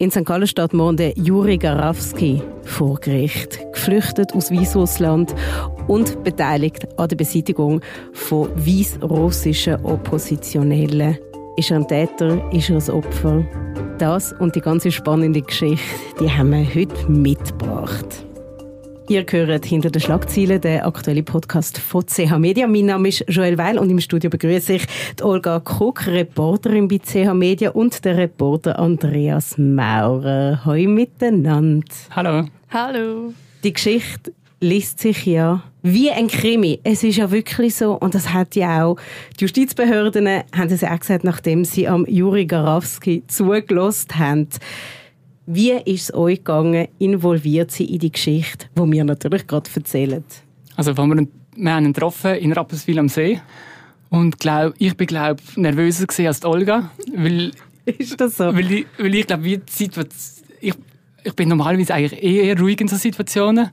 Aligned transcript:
In 0.00 0.10
St. 0.10 0.24
Gallen 0.24 0.46
steht 0.46 0.72
morgen 0.72 1.12
Juri 1.14 1.58
Garawski 1.58 2.40
vor 2.62 2.98
Gericht. 3.00 3.60
Geflüchtet 3.74 4.32
aus 4.32 4.50
Weißrussland 4.50 5.34
und 5.88 6.24
beteiligt 6.24 6.88
an 6.98 7.08
der 7.08 7.16
Beseitigung 7.16 7.82
von 8.14 8.48
weißrussischen 8.56 9.84
Oppositionellen. 9.84 11.18
Ist 11.58 11.70
er 11.70 11.76
ein 11.76 11.86
Täter? 11.86 12.50
Ist 12.50 12.70
er 12.70 12.76
ein 12.76 12.90
Opfer? 12.90 13.44
Das 13.98 14.32
und 14.40 14.56
die 14.56 14.62
ganze 14.62 14.90
spannende 14.90 15.42
Geschichte, 15.42 15.84
die 16.18 16.30
haben 16.30 16.52
wir 16.52 16.64
heute 16.74 17.12
mitgebracht. 17.12 18.24
Ihr 19.10 19.26
hört 19.28 19.64
hinter 19.64 19.90
den 19.90 20.00
Schlagzeilen 20.00 20.60
den 20.60 20.82
aktuellen 20.82 21.24
Podcast 21.24 21.78
von 21.78 22.06
CH 22.06 22.38
Media. 22.38 22.68
Mein 22.68 22.86
Name 22.86 23.08
ist 23.08 23.24
Joel 23.26 23.58
Weil 23.58 23.76
und 23.76 23.90
im 23.90 23.98
Studio 23.98 24.30
begrüße 24.30 24.74
ich 24.74 24.86
die 25.18 25.24
Olga 25.24 25.58
Kuck, 25.58 26.06
Reporterin 26.06 26.86
bei 26.86 26.98
CH 26.98 27.34
Media 27.34 27.70
und 27.70 28.04
der 28.04 28.16
Reporter 28.16 28.78
Andreas 28.78 29.58
Maurer. 29.58 30.64
Hallo 30.64 30.88
miteinander. 30.88 31.88
Hallo. 32.14 32.44
Hallo. 32.70 33.34
Die 33.64 33.72
Geschichte 33.72 34.32
liest 34.60 35.00
sich 35.00 35.26
ja 35.26 35.64
wie 35.82 36.12
ein 36.12 36.28
Krimi. 36.28 36.78
Es 36.84 37.02
ist 37.02 37.16
ja 37.16 37.32
wirklich 37.32 37.74
so, 37.74 37.94
und 37.94 38.14
das 38.14 38.32
hat 38.32 38.54
ja 38.54 38.84
auch 38.84 38.96
die 39.40 39.44
Justizbehörden 39.44 40.28
haben 40.54 40.70
es 40.70 40.84
auch 40.84 41.00
gesagt, 41.00 41.24
nachdem 41.24 41.64
sie 41.64 41.88
am 41.88 42.06
Juri 42.06 42.46
Garawski 42.46 43.24
zugelost 43.26 44.16
haben. 44.16 44.46
Wie 45.52 45.72
ist 45.72 46.04
es 46.04 46.14
euch 46.14 46.38
gegangen? 46.38 46.86
Involviert 47.00 47.72
sie 47.72 47.84
in 47.84 47.98
die 47.98 48.12
Geschichte, 48.12 48.66
die 48.76 48.92
wir 48.92 49.02
natürlich 49.02 49.48
gerade 49.48 49.68
erzählen? 49.74 50.22
Also, 50.76 50.96
wir, 50.96 51.26
wir 51.56 51.72
haben 51.72 51.86
ihn 51.86 51.92
getroffen 51.92 52.36
in 52.36 52.52
Rapperswil 52.52 53.00
am 53.00 53.08
See. 53.08 53.40
Und 54.10 54.38
glaub, 54.38 54.74
ich 54.78 54.96
bin 54.96 55.08
glaub, 55.08 55.38
nervöser 55.56 56.06
als 56.24 56.44
Olga. 56.44 56.92
Weil, 57.12 57.50
ist 57.84 58.20
das 58.20 58.36
so? 58.36 58.44
Weil 58.44 58.70
ich, 58.70 58.86
weil 58.96 59.12
ich 59.12 59.26
glaube, 59.26 59.48
ich, 59.48 60.74
ich 61.24 61.34
bin 61.34 61.48
normalerweise 61.48 61.94
eigentlich 61.94 62.22
eher 62.22 62.56
ruhig 62.56 62.80
in 62.80 62.86
solchen 62.86 63.02
Situationen. 63.02 63.70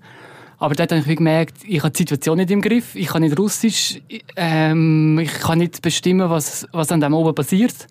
Aber 0.58 0.74
dort 0.74 0.92
habe 0.92 1.02
ich 1.02 1.18
gemerkt, 1.18 1.58
ich 1.64 1.84
habe 1.84 1.92
die 1.92 2.00
Situation 2.00 2.38
nicht 2.38 2.50
im 2.50 2.64
Griff. 2.64 2.96
Ich 2.96 3.10
kann 3.10 3.22
nicht 3.22 3.38
Russisch. 3.38 4.00
Ähm, 4.36 5.20
ich 5.20 5.32
kann 5.32 5.60
nicht 5.60 5.80
bestimmen, 5.84 6.28
was, 6.28 6.68
was 6.72 6.92
an 6.92 7.02
dem 7.02 7.14
oben 7.14 7.36
passiert. 7.36 7.88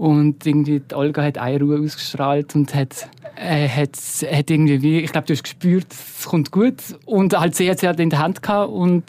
Und 0.00 0.46
irgendwie 0.46 0.80
die 0.80 0.94
Olga 0.94 1.22
hat 1.22 1.36
eine 1.36 1.60
Ruhe 1.60 1.78
ausgestrahlt 1.78 2.54
und 2.54 2.74
hat, 2.74 3.10
äh, 3.36 3.68
hat, 3.68 3.98
hat 4.32 4.50
irgendwie, 4.50 5.00
ich 5.00 5.12
glaube, 5.12 5.26
du 5.26 5.34
hast 5.34 5.42
gespürt, 5.42 5.88
es 5.92 6.24
kommt 6.24 6.50
gut. 6.50 6.76
Und 7.04 7.38
halt 7.38 7.54
sie 7.54 7.70
hat 7.70 7.80
sie 7.80 7.86
halt 7.86 8.00
in 8.00 8.08
der 8.08 8.20
Hand 8.20 8.40
gehabt 8.40 8.72
und 8.72 9.04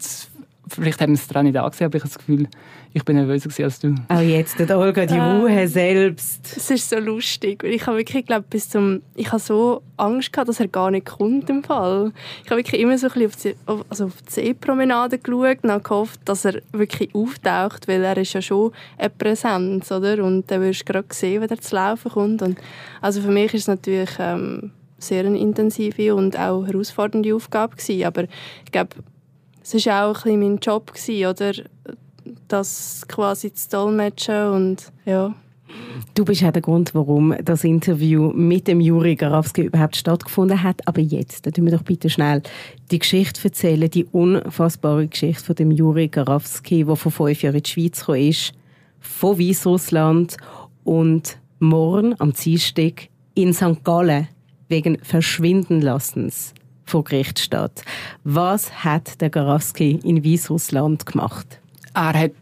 vielleicht 0.74 1.00
haben 1.00 1.10
wir 1.12 1.14
es 1.14 1.26
daran 1.26 1.46
nicht 1.46 1.56
angesehen, 1.56 1.86
aber 1.86 1.96
ich 1.96 2.02
habe 2.02 2.12
das 2.12 2.18
Gefühl, 2.18 2.48
ich 2.94 3.04
bin 3.04 3.16
nervöser 3.16 3.50
als 3.64 3.80
du. 3.80 3.94
Auch 4.08 4.20
jetzt, 4.20 4.58
der 4.58 4.78
Olga, 4.78 5.06
die 5.06 5.14
ah. 5.14 5.38
Ruhe 5.38 5.66
selbst. 5.66 6.54
Es 6.56 6.70
ist 6.70 6.90
so 6.90 6.98
lustig, 6.98 7.62
ich 7.64 7.86
habe 7.86 7.98
wirklich, 7.98 8.26
glaube 8.26 8.44
bis 8.48 8.68
zum, 8.68 9.02
ich 9.14 9.28
habe 9.28 9.40
so 9.40 9.82
Angst 9.96 10.32
gehabt, 10.32 10.48
dass 10.48 10.60
er 10.60 10.68
gar 10.68 10.90
nicht 10.90 11.06
kommt 11.06 11.48
im 11.48 11.62
Fall. 11.62 12.12
Ich 12.44 12.50
habe 12.50 12.60
wirklich 12.60 12.80
immer 12.80 12.98
so 12.98 13.08
ein 13.08 13.28
bisschen 13.30 13.54
auf 13.66 13.76
die, 13.76 13.84
also 13.88 14.04
auf 14.06 14.22
die 14.22 14.32
Seepromenade 14.32 15.18
geschaut 15.18 15.64
und 15.64 15.84
gehofft, 15.84 16.20
dass 16.26 16.44
er 16.44 16.60
wirklich 16.72 17.14
auftaucht, 17.14 17.88
weil 17.88 18.02
er 18.04 18.16
ist 18.16 18.32
ja 18.32 18.42
schon 18.42 18.72
eine 18.98 19.10
Präsenz, 19.10 19.90
oder? 19.90 20.22
Und 20.22 20.50
dann 20.50 20.60
wirst 20.60 20.80
du 20.80 20.92
gerade 20.92 21.08
sehen, 21.10 21.40
wenn 21.40 21.50
er 21.50 21.60
zu 21.60 21.74
laufen 21.74 22.10
kommt. 22.10 22.42
Und 22.42 22.58
also 23.00 23.20
für 23.20 23.30
mich 23.30 23.54
ist 23.54 23.62
es 23.62 23.68
natürlich 23.68 24.10
ähm, 24.18 24.72
sehr 24.98 25.24
eine 25.24 25.38
intensive 25.38 26.14
und 26.14 26.38
auch 26.38 26.66
herausfordernde 26.66 27.34
Aufgabe 27.34 27.76
gewesen. 27.76 28.04
Aber 28.04 28.24
ich 28.24 28.72
glaube, 28.72 28.96
es 29.62 29.86
war 29.86 30.06
auch 30.06 30.24
ein 30.24 30.40
mein 30.40 30.58
Job, 30.58 30.92
gewesen, 30.92 31.26
oder? 31.26 31.52
Das 32.48 33.04
quasi 33.08 33.52
zu 33.52 33.68
dolmetschen 33.70 34.48
und 34.48 34.92
ja. 35.04 35.34
Du 36.14 36.24
bist 36.24 36.44
auch 36.44 36.52
der 36.52 36.60
Grund, 36.60 36.94
warum 36.94 37.34
das 37.42 37.64
Interview 37.64 38.30
mit 38.34 38.68
dem 38.68 38.80
Juri 38.80 39.16
Garawski 39.16 39.62
überhaupt 39.62 39.96
stattgefunden 39.96 40.62
hat. 40.62 40.86
Aber 40.86 41.00
jetzt, 41.00 41.46
dann 41.46 41.64
wir 41.64 41.72
doch 41.72 41.82
bitte 41.82 42.10
schnell 42.10 42.42
die 42.90 42.98
Geschichte 42.98 43.42
erzählen, 43.44 43.88
die 43.88 44.04
unfassbare 44.04 45.06
Geschichte 45.08 45.42
von 45.42 45.54
dem 45.54 45.70
Juri 45.70 46.08
Garawski, 46.08 46.84
der 46.84 46.96
vor 46.96 47.12
fünf 47.12 47.42
Jahren 47.42 47.56
in 47.56 47.62
die 47.62 47.70
Schweiz 47.70 48.00
gekommen 48.00 48.28
ist, 48.28 48.52
von 49.00 49.38
Weißrussland 49.38 50.36
und 50.84 51.38
morgen 51.58 52.14
am 52.20 52.34
Dienstag 52.34 53.08
in 53.34 53.54
St. 53.54 53.82
Gallen 53.82 54.28
wegen 54.68 54.98
Verschwindenlassens 55.02 56.52
vor 56.84 57.04
Gericht 57.04 57.38
steht. 57.38 57.84
Was 58.24 58.84
hat 58.84 59.20
der 59.20 59.30
Garawski 59.30 60.00
in 60.02 60.24
Weißrussland 60.24 61.06
gemacht? 61.06 61.60
Er 61.94 62.14
hat 62.14 62.32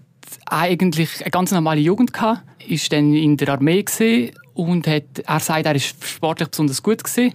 eigentlich 0.47 1.21
eine 1.21 1.31
ganz 1.31 1.51
normale 1.51 1.81
Jugend 1.81 2.12
gehabt, 2.12 2.43
ist 2.67 2.93
dann 2.93 3.15
in 3.15 3.37
der 3.37 3.49
Armee 3.51 3.84
und 4.55 4.87
hat, 4.87 5.19
er 5.25 5.41
sagt, 5.41 5.67
er 5.67 5.75
ist 5.75 6.05
sportlich 6.05 6.49
besonders 6.49 6.83
gut 6.83 7.03
gewesen 7.03 7.34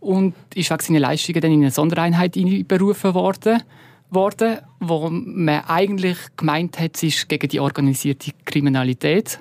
und 0.00 0.34
ist 0.54 0.70
wegen 0.70 0.82
seiner 0.82 1.00
Leistungen 1.00 1.40
dann 1.40 1.52
in 1.52 1.60
eine 1.60 1.70
Sondereinheit 1.70 2.36
berufen 2.68 3.14
worden, 3.14 3.62
worden, 4.10 4.58
wo 4.80 5.08
man 5.10 5.64
eigentlich 5.66 6.16
gemeint 6.36 6.78
hat, 6.78 6.96
sie 6.96 7.08
ist 7.08 7.28
gegen 7.28 7.48
die 7.48 7.60
organisierte 7.60 8.32
Kriminalität. 8.44 9.38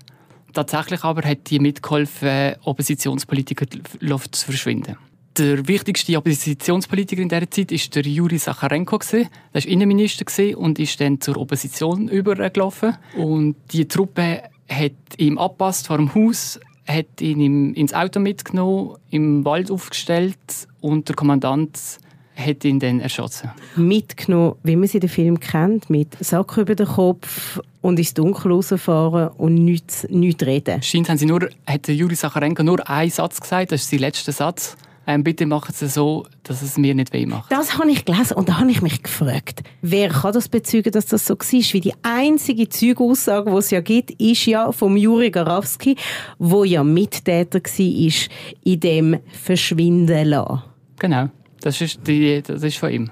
Tatsächlich 0.53 1.03
aber 1.03 1.27
hat 1.27 1.49
die 1.49 1.59
mitgeholfen, 1.59 2.55
Oppositionspolitiker 2.63 3.65
zu 3.69 4.45
verschwinden. 4.45 4.97
Der 5.37 5.67
wichtigste 5.67 6.17
Oppositionspolitiker 6.17 7.21
in 7.21 7.27
dieser 7.27 7.51
Zeit 7.51 7.71
war 7.71 8.01
der 8.01 8.09
Juri 8.09 8.37
Sacharenko. 8.37 8.99
Er 9.11 9.25
war 9.51 9.65
Innenminister 9.65 10.57
und 10.57 10.79
ist 10.79 11.01
dann 11.01 11.19
zur 11.19 11.35
Opposition 11.35 12.07
übergelaufen. 12.07 12.95
Und 13.17 13.57
die 13.73 13.85
Truppe 13.85 14.43
hat 14.69 14.93
ihm 15.17 15.37
abpasst 15.37 15.87
vor 15.87 15.97
dem 15.97 16.15
Haus, 16.15 16.57
hat 16.87 17.19
ihn 17.19 17.73
ins 17.73 17.93
Auto 17.93 18.21
mitgenommen, 18.21 18.95
im 19.09 19.43
Wald 19.43 19.71
aufgestellt 19.71 20.37
und 20.79 21.09
der 21.09 21.17
Kommandant 21.17 21.79
hat 22.37 22.63
ihn 22.63 22.79
dann 22.79 23.01
erschossen. 23.01 23.51
Mitgenommen, 23.75 24.55
wie 24.63 24.77
man 24.77 24.87
sie 24.87 25.01
den 25.01 25.09
Film 25.09 25.41
kennt, 25.41 25.89
mit 25.89 26.15
Sack 26.21 26.55
über 26.55 26.75
den 26.75 26.87
Kopf 26.87 27.59
und 27.81 27.99
ins 27.99 28.13
Dunkel 28.13 28.53
rausfahren 28.53 29.29
und 29.37 29.55
nichts, 29.55 30.07
nichts 30.09 30.45
reden. 30.45 30.81
Scheint 30.81 31.09
haben 31.09 31.17
sie 31.17 31.25
nur, 31.25 31.49
hat 31.67 31.89
Juri 31.89 32.15
Sacharenko 32.15 32.63
nur 32.63 32.89
einen 32.89 33.11
Satz 33.11 33.41
gesagt, 33.41 33.73
das 33.73 33.81
ist 33.81 33.89
sein 33.89 33.99
letzter 33.99 34.31
Satz 34.31 34.77
ähm, 35.07 35.23
bitte 35.23 35.45
machen 35.45 35.73
Sie 35.73 35.85
es 35.85 35.93
so, 35.93 36.25
dass 36.43 36.61
es 36.61 36.77
mir 36.77 36.95
nicht 36.95 37.13
weh 37.13 37.25
macht. 37.25 37.51
Das 37.51 37.77
habe 37.77 37.89
ich 37.91 38.05
gelesen 38.05 38.33
und 38.33 38.49
da 38.49 38.59
habe 38.59 38.71
ich 38.71 38.81
mich 38.81 39.03
gefragt, 39.03 39.61
wer 39.81 40.09
kann 40.09 40.33
das 40.33 40.49
bezeugen, 40.49 40.91
dass 40.91 41.05
das 41.05 41.25
so 41.25 41.35
war? 41.35 41.73
Wie 41.73 41.79
die 41.79 41.93
einzige 42.03 42.67
Zeugaussage, 42.69 43.51
die 43.51 43.57
es 43.57 43.69
ja 43.71 43.81
gibt, 43.81 44.11
ist 44.19 44.45
ja 44.45 44.71
vom 44.71 44.97
Juri 44.97 45.29
Garawski, 45.29 45.95
wo 46.39 46.63
ja 46.63 46.83
Mittäter 46.83 47.59
war 47.59 48.29
in 48.63 48.79
dem 48.79 49.19
Verschwinden 49.43 50.27
lassen. 50.27 50.63
Genau, 50.97 51.29
das 51.61 51.81
ist, 51.81 51.99
die, 52.07 52.41
das 52.41 52.63
ist 52.63 52.77
von 52.77 52.89
ihm. 52.89 53.11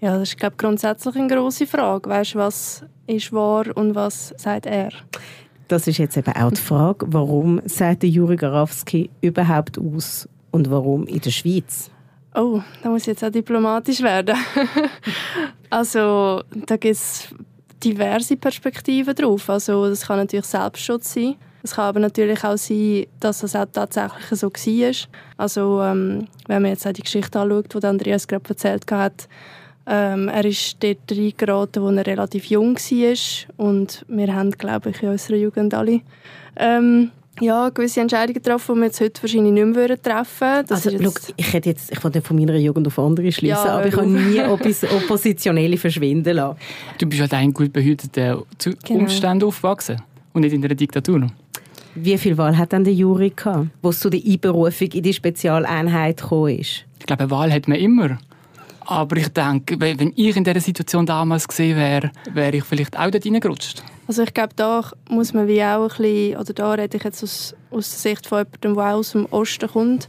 Ja, 0.00 0.18
das 0.18 0.30
ist 0.30 0.38
glaube 0.38 0.56
grundsätzlich 0.56 1.16
eine 1.16 1.28
große 1.28 1.66
Frage. 1.66 2.10
Weißt 2.10 2.34
du, 2.34 2.38
was 2.38 2.84
ist 3.06 3.32
wahr 3.32 3.64
und 3.74 3.94
was 3.94 4.34
sagt 4.36 4.66
er? 4.66 4.90
Das 5.68 5.86
ist 5.86 5.96
jetzt 5.96 6.16
eben 6.18 6.32
auch 6.34 6.50
die 6.50 6.60
Frage, 6.60 7.06
warum 7.08 7.60
sagt 7.64 8.02
der 8.02 8.10
Juri 8.10 8.36
Garawski 8.36 9.08
überhaupt 9.22 9.78
aus 9.78 10.28
und 10.54 10.70
warum 10.70 11.06
in 11.08 11.20
der 11.20 11.30
Schweiz? 11.30 11.90
Oh, 12.32 12.62
da 12.82 12.88
muss 12.88 13.02
ich 13.02 13.08
jetzt 13.08 13.24
auch 13.24 13.30
diplomatisch 13.30 14.00
werden. 14.02 14.36
also, 15.70 16.42
da 16.66 16.76
gibt 16.76 16.94
es 16.94 17.28
diverse 17.82 18.36
Perspektiven 18.36 19.16
drauf. 19.16 19.50
Also, 19.50 19.88
das 19.88 20.06
kann 20.06 20.18
natürlich 20.18 20.46
Selbstschutz 20.46 21.14
sein. 21.14 21.34
Es 21.64 21.74
kann 21.74 21.86
aber 21.86 21.98
natürlich 21.98 22.44
auch 22.44 22.56
sein, 22.56 23.06
dass 23.18 23.42
es 23.42 23.56
auch 23.56 23.66
tatsächlich 23.72 24.38
so 24.38 24.48
war. 24.48 24.92
Also, 25.36 25.82
ähm, 25.82 26.28
wenn 26.46 26.62
man 26.62 26.70
jetzt 26.70 26.86
auch 26.86 26.92
die 26.92 27.02
Geschichte 27.02 27.40
anschaut, 27.40 27.74
die 27.74 27.86
Andreas 27.86 28.28
gerade 28.28 28.48
erzählt 28.48 28.90
hat, 28.92 29.28
ähm, 29.86 30.28
er 30.28 30.44
ist 30.44 30.76
dort 30.80 31.10
reingeraten, 31.10 31.82
als 31.82 31.96
er 31.96 32.06
relativ 32.06 32.44
jung 32.46 32.76
war. 32.76 33.16
Und 33.56 34.04
wir 34.06 34.32
haben, 34.32 34.52
glaube 34.52 34.90
ich, 34.90 35.02
in 35.02 35.08
unserer 35.08 35.36
Jugend 35.36 35.74
alle 35.74 36.00
ähm, 36.56 37.10
ja, 37.40 37.68
gewisse 37.68 38.00
Entscheidungen 38.00 38.34
getroffen, 38.34 38.74
die 38.74 38.80
wir 38.80 38.86
jetzt 38.86 39.00
heute 39.00 39.22
wahrscheinlich 39.22 39.52
nicht 39.52 39.76
mehr 39.76 40.02
treffen 40.02 40.40
würden. 40.40 40.70
Also, 40.70 40.90
jetzt... 40.90 41.02
look, 41.02 41.20
ich 41.36 41.52
hätte 41.52 41.68
jetzt, 41.68 41.90
ich 41.90 42.02
wollte 42.04 42.22
von 42.22 42.36
meiner 42.36 42.56
Jugend 42.56 42.86
auf 42.86 42.98
andere 42.98 43.32
schließen, 43.32 43.64
ja, 43.64 43.76
aber 43.76 43.86
ich 43.86 43.96
habe 43.96 44.06
nie 44.06 44.38
etwas 44.38 44.84
Oppositionelle 44.84 45.76
verschwinden 45.76 46.36
lassen. 46.36 46.58
Du 46.98 47.06
bist 47.06 47.20
halt 47.20 47.34
ein 47.34 47.52
gut 47.52 47.72
behüteter 47.72 48.44
genau. 48.84 49.00
Umstand 49.00 49.42
aufgewachsen 49.42 50.00
und 50.32 50.42
nicht 50.42 50.52
in 50.52 50.64
einer 50.64 50.74
Diktatur. 50.74 51.28
Wie 51.96 52.18
viel 52.18 52.36
Wahl 52.38 52.56
hat 52.56 52.72
dann 52.72 52.84
der 52.84 52.92
Jury 52.92 53.32
gehabt, 53.34 53.68
wo 53.82 53.90
es 53.90 54.00
zu 54.00 54.10
der 54.10 54.20
Einberufung 54.24 54.88
in 54.88 55.02
die 55.02 55.12
Spezialeinheit 55.12 56.20
gekommen 56.20 56.58
ist? 56.58 56.84
Ich 56.98 57.06
glaube, 57.06 57.22
eine 57.24 57.30
Wahl 57.30 57.52
hat 57.52 57.68
man 57.68 57.78
immer. 57.78 58.18
Aber 58.86 59.16
ich 59.16 59.28
denke, 59.28 59.80
wenn 59.80 60.12
ich 60.14 60.36
in 60.36 60.44
dieser 60.44 60.60
Situation 60.60 61.06
damals 61.06 61.48
gesehen 61.48 61.76
wäre, 61.76 62.10
wäre 62.32 62.56
ich 62.56 62.64
vielleicht 62.64 62.98
auch 62.98 63.10
dort 63.10 63.24
reingerutscht. 63.24 63.82
Also 64.06 64.22
ich 64.22 64.34
glaube, 64.34 64.54
da 64.54 64.84
muss 65.08 65.32
man 65.32 65.48
wie 65.48 65.62
auch 65.62 65.90
ein 65.90 65.96
bisschen, 65.96 66.36
oder 66.36 66.52
da 66.52 66.72
rede 66.72 66.96
ich 66.96 67.04
jetzt 67.04 67.22
aus, 67.22 67.54
aus 67.70 67.90
der 67.90 67.98
Sicht 68.12 68.26
von 68.26 68.38
jemandem, 68.38 68.74
der 68.74 68.94
aus 68.96 69.12
dem 69.12 69.26
Osten 69.26 69.68
kommt 69.68 70.08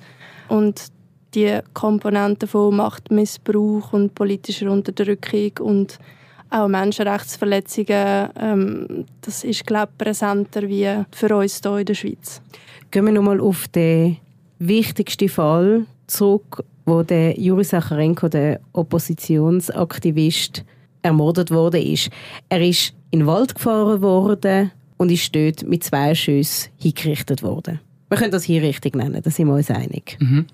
und 0.50 0.92
die 1.34 1.60
Komponenten 1.74 2.48
von 2.48 2.76
Machtmissbrauch 2.76 3.94
und 3.94 4.16
politischer 4.16 4.72
Unterdrückung 4.72 5.52
und 5.60 6.00
auch 6.50 6.68
Menschenrechtsverletzungen, 6.68 8.30
ähm, 8.40 9.06
das 9.22 9.44
ist, 9.44 9.66
glaube 9.66 9.92
ich, 9.94 10.06
präsenter 10.06 10.68
wie 10.68 11.04
für 11.12 11.36
uns 11.36 11.60
hier 11.62 11.78
in 11.78 11.86
der 11.86 11.94
Schweiz. 11.94 12.42
Gehen 12.92 13.06
wir 13.06 13.12
nochmal 13.12 13.42
auf 13.42 13.68
den 13.70 14.18
wichtigste 14.60 15.28
Fall 15.28 15.86
zurück, 16.08 16.64
wo 16.86 17.04
der 17.04 17.38
Juri 17.40 17.64
Sacharenko, 17.64 18.30
der 18.30 18.62
Oppositionsaktivist, 18.74 20.64
ermordet 21.02 21.52
wurde. 21.52 21.84
Er 22.50 22.62
ist 22.62 22.94
in 23.16 23.20
den 23.20 23.28
Wald 23.28 23.56
gefahren 23.56 24.02
worden 24.02 24.72
und 24.98 25.10
ist 25.10 25.34
dort 25.34 25.64
mit 25.64 25.86
zwei 25.86 26.14
Schüssen 26.14 26.70
hingerichtet 26.78 27.44
worden. 27.44 27.80
Wir 28.10 28.18
können 28.18 28.32
das 28.32 28.44
Hinrichtung 28.44 28.92
nennen, 29.02 29.22
da 29.24 29.32
sind 29.32 29.48
wir 29.48 29.54
uns 29.54 29.72
einig. 29.72 30.18
Mhm. 30.20 30.46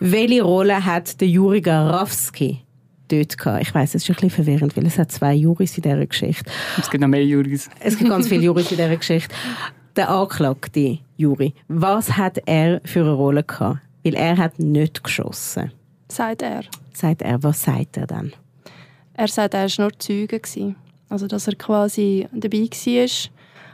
Welche 0.00 0.42
Rolle 0.42 0.84
hat 0.84 1.20
der 1.20 1.28
Juri 1.28 1.60
Garawski 1.60 2.58
dort 3.06 3.38
gehabt? 3.38 3.62
Ich 3.62 3.72
weiß, 3.72 3.94
es 3.94 4.02
ist 4.02 4.10
ein 4.10 4.14
bisschen 4.14 4.30
verwirrend, 4.30 4.76
weil 4.76 4.86
es 4.86 4.98
hat 4.98 5.12
zwei 5.12 5.34
Juris 5.34 5.76
in 5.76 5.84
dieser 5.84 6.04
Geschichte. 6.04 6.50
Es 6.80 6.90
gibt 6.90 7.00
noch 7.00 7.06
mehr 7.06 7.24
Juris. 7.24 7.70
Es 7.78 7.96
gibt 7.96 8.10
ganz 8.10 8.26
viele 8.26 8.42
Juris 8.42 8.72
in 8.72 8.76
dieser 8.76 8.96
Geschichte. 8.96 9.32
Der 9.94 10.10
angeklagte 10.10 10.98
Juri, 11.16 11.54
was 11.68 12.16
hat 12.16 12.40
er 12.46 12.80
für 12.84 13.02
eine 13.02 13.12
Rolle 13.12 13.44
gehabt? 13.44 13.78
Weil 14.02 14.14
er 14.14 14.36
hat 14.36 14.58
nicht 14.58 15.04
geschossen. 15.04 15.70
Sagt 16.08 16.42
er. 16.42 16.64
Sagt 16.92 17.22
er, 17.22 17.40
was 17.44 17.62
sagt 17.62 17.96
er 17.96 18.08
dann? 18.08 18.32
Er 19.14 19.28
sagt, 19.28 19.54
er 19.54 19.68
war 19.68 19.70
nur 19.78 19.96
Zeuge. 20.00 20.40
Also, 21.08 21.26
dass 21.26 21.46
er 21.46 21.54
quasi 21.54 22.28
dabei 22.32 22.62
war. 22.62 23.30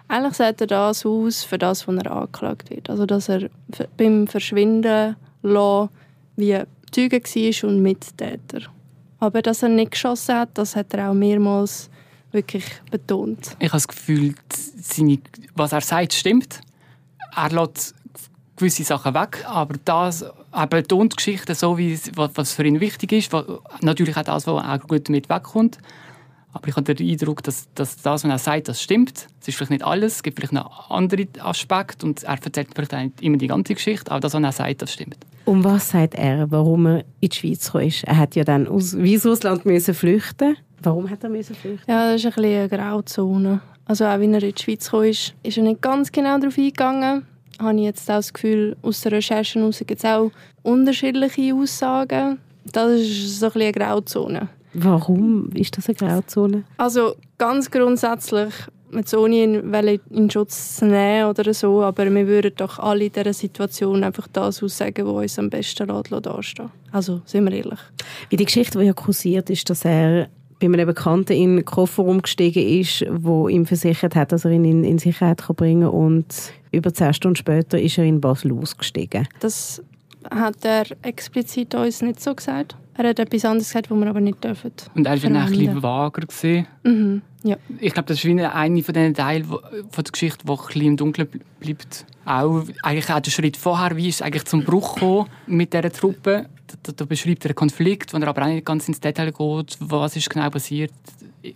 Eigentlich 0.08 0.34
sagt 0.34 0.60
er 0.60 0.66
das 0.66 1.06
aus, 1.06 1.44
für 1.44 1.58
das, 1.58 1.86
was 1.86 1.96
er 1.96 2.10
angeklagt 2.10 2.70
wird. 2.70 2.90
Also, 2.90 3.06
dass 3.06 3.28
er 3.28 3.48
beim 3.96 4.26
Verschwinden 4.26 5.16
lassen, 5.42 5.88
wie 6.36 6.58
Zeuge 6.90 7.22
war 7.22 7.68
und 7.70 7.82
Mittäter. 7.82 8.60
Aber 9.20 9.42
dass 9.42 9.62
er 9.62 9.68
nicht 9.68 9.92
geschossen 9.92 10.34
hat, 10.34 10.50
das 10.54 10.74
hat 10.74 10.92
er 10.94 11.10
auch 11.10 11.14
mehrmals 11.14 11.90
wirklich 12.32 12.64
betont. 12.90 13.56
Ich 13.58 13.68
habe 13.68 13.76
das 13.76 13.88
Gefühl, 13.88 14.34
seine, 14.80 15.18
was 15.54 15.72
er 15.72 15.80
sagt, 15.80 16.12
stimmt. 16.14 16.60
Er 17.36 17.50
lässt 17.50 17.94
gewisse 18.56 18.84
Sachen 18.84 19.14
weg, 19.14 19.44
aber 19.46 19.76
das, 19.84 20.24
er 20.52 20.66
betont 20.66 21.16
Geschichten 21.16 21.54
so, 21.54 21.78
wie, 21.78 21.98
was 22.14 22.52
für 22.52 22.64
ihn 22.64 22.80
wichtig 22.80 23.12
ist. 23.12 23.32
Natürlich 23.82 24.16
auch 24.16 24.22
das, 24.22 24.46
was 24.46 24.64
auch 24.64 24.88
gut 24.88 25.08
damit 25.08 25.28
wegkommt. 25.28 25.78
Aber 26.52 26.68
ich 26.68 26.76
habe 26.76 26.94
den 26.94 27.08
Eindruck, 27.08 27.42
dass, 27.42 27.68
dass 27.74 27.96
das, 27.96 28.24
was 28.24 28.30
er 28.30 28.38
sagt, 28.38 28.68
das 28.68 28.82
stimmt. 28.82 29.28
Es 29.40 29.48
ist 29.48 29.56
vielleicht 29.56 29.70
nicht 29.70 29.84
alles, 29.84 30.16
es 30.16 30.22
gibt 30.22 30.38
vielleicht 30.38 30.52
noch 30.52 30.90
andere 30.90 31.26
Aspekte 31.40 32.06
und 32.06 32.22
er 32.24 32.38
erzählt 32.42 32.68
vielleicht 32.74 32.92
nicht 32.92 33.22
immer 33.22 33.36
die 33.36 33.46
ganze 33.46 33.74
Geschichte, 33.74 34.10
aber 34.10 34.20
das, 34.20 34.34
was 34.34 34.42
er 34.42 34.52
sagt, 34.52 34.82
das 34.82 34.92
stimmt. 34.92 35.18
Und 35.44 35.64
was 35.64 35.90
sagt 35.90 36.14
er, 36.14 36.50
warum 36.50 36.86
er 36.86 37.04
in 37.20 37.28
die 37.28 37.36
Schweiz 37.36 37.66
gekommen 37.66 37.88
ist? 37.88 38.04
Er 38.04 38.16
hat 38.16 38.34
ja 38.34 38.44
dann 38.44 38.66
aus 38.66 38.96
Weißrussland 38.96 39.64
müssen 39.64 39.94
flüchten. 39.94 40.56
Warum 40.82 41.08
hat 41.08 41.22
er 41.22 41.30
müssen 41.30 41.54
flüchten? 41.54 41.90
Ja, 41.90 42.12
das 42.12 42.24
ist 42.24 42.26
ein 42.26 42.42
bisschen 42.42 42.58
eine 42.58 42.68
Grauzone. 42.68 43.60
Also 43.84 44.04
auch 44.04 44.18
wenn 44.18 44.34
er 44.34 44.42
in 44.42 44.54
die 44.54 44.62
Schweiz 44.62 44.84
gekommen 44.84 45.08
ist, 45.08 45.34
ist 45.42 45.56
er 45.56 45.62
nicht 45.62 45.80
ganz 45.80 46.12
genau 46.12 46.38
darauf 46.38 46.58
eingegangen. 46.58 47.26
Habe 47.58 47.76
ich 47.76 47.84
jetzt 47.84 48.10
auch 48.10 48.16
das 48.16 48.32
Gefühl, 48.32 48.76
aus 48.82 49.00
der 49.02 49.12
Recherche 49.12 49.58
heraus 49.58 49.82
gibt 49.86 49.98
es 49.98 50.04
auch 50.04 50.30
unterschiedliche 50.62 51.54
Aussagen. 51.54 52.38
Das 52.64 53.00
ist 53.00 53.40
so 53.40 53.46
ein 53.46 53.52
bisschen 53.52 53.62
eine 53.62 53.72
Grauzone. 53.72 54.48
Warum 54.72 55.50
ist 55.52 55.76
das 55.76 55.88
eine 55.88 55.96
Grauzone? 55.96 56.64
Also 56.76 57.14
ganz 57.38 57.70
grundsätzlich, 57.70 58.52
mit 58.90 59.12
ohne 59.14 59.34
ihn 59.36 60.00
in 60.10 60.30
Schutz 60.30 60.76
zu 60.76 60.86
nehmen 60.86 61.28
oder 61.28 61.52
so, 61.54 61.82
aber 61.82 62.12
wir 62.12 62.26
würden 62.26 62.52
doch 62.56 62.78
alle 62.78 63.06
in 63.06 63.12
dieser 63.12 63.32
Situation 63.32 64.02
einfach 64.04 64.28
das 64.32 64.62
aussagen, 64.62 65.06
was 65.06 65.22
uns 65.22 65.38
am 65.38 65.50
besten 65.50 65.88
dastehen 65.88 66.70
Also, 66.92 67.22
sind 67.24 67.44
wir 67.44 67.52
ehrlich. 67.52 67.80
Wie 68.28 68.36
die 68.36 68.44
Geschichte, 68.44 68.78
die 68.78 68.86
ja 68.86 68.92
kursiert, 68.92 69.50
ist, 69.50 69.68
dass 69.70 69.84
er 69.84 70.28
bei 70.60 70.66
einem 70.66 70.86
Bekannten 70.86 71.32
in 71.32 71.56
den 71.56 71.64
Kofferraum 71.64 72.22
gestiegen 72.22 72.66
ist, 72.80 73.04
wo 73.10 73.48
ihm 73.48 73.64
versichert 73.66 74.14
hat, 74.14 74.30
dass 74.32 74.44
er 74.44 74.50
ihn 74.50 74.64
in, 74.64 74.84
in 74.84 74.98
Sicherheit 74.98 75.42
bringen 75.56 75.82
kann 75.82 75.90
und 75.90 76.26
über 76.70 76.92
zehn 76.92 77.14
Stunden 77.14 77.36
später 77.36 77.80
ist 77.80 77.98
er 77.98 78.04
in 78.04 78.20
Basel 78.20 78.52
ausgestiegen. 78.52 79.26
Das 79.40 79.82
hat 80.30 80.64
er 80.64 80.84
explizit 81.02 81.74
uns 81.74 82.02
nicht 82.02 82.20
so 82.20 82.34
gesagt. 82.34 82.76
Er 82.94 83.08
hat 83.08 83.18
etwas 83.18 83.44
anderes 83.44 83.68
gesagt, 83.68 83.90
was 83.90 83.98
wir 83.98 84.06
aber 84.06 84.20
nicht 84.20 84.42
dürfen. 84.42 84.72
Und 84.94 85.06
er 85.06 85.22
war 85.22 85.42
ein 85.42 85.50
bisschen 85.50 85.82
vager. 85.82 86.22
Mhm, 86.82 87.22
ja. 87.42 87.56
Ich 87.78 87.92
glaube, 87.92 88.08
das 88.08 88.18
ist 88.18 88.24
wie 88.24 88.40
einer 88.40 88.82
von 88.82 88.94
den 88.94 89.14
Teilen 89.14 89.44
von 89.44 89.60
der 89.96 90.12
Geschichte, 90.12 90.44
der 90.44 90.54
ein 90.54 90.66
bisschen 90.66 90.82
im 90.82 90.96
Dunkeln 90.96 91.28
bleibt. 91.58 92.06
Auch, 92.24 92.64
eigentlich 92.82 93.10
auch 93.10 93.20
der 93.20 93.30
Schritt 93.30 93.56
vorher, 93.56 93.96
wie 93.96 94.08
ist 94.08 94.16
es 94.16 94.22
eigentlich 94.22 94.44
zum 94.44 94.64
Bruch 94.64 94.94
gekommen 94.94 95.28
mit 95.46 95.72
dieser 95.72 95.90
Truppe. 95.90 96.46
Da, 96.82 96.92
da 96.92 97.04
beschreibt 97.04 97.44
er 97.44 97.50
einen 97.50 97.56
Konflikt, 97.56 98.12
wo 98.12 98.18
er 98.18 98.28
aber 98.28 98.42
auch 98.42 98.46
nicht 98.46 98.64
ganz 98.64 98.86
ins 98.86 99.00
Detail 99.00 99.32
geht, 99.32 99.76
was 99.80 100.14
ist 100.14 100.30
genau 100.30 100.48
passiert 100.50 100.92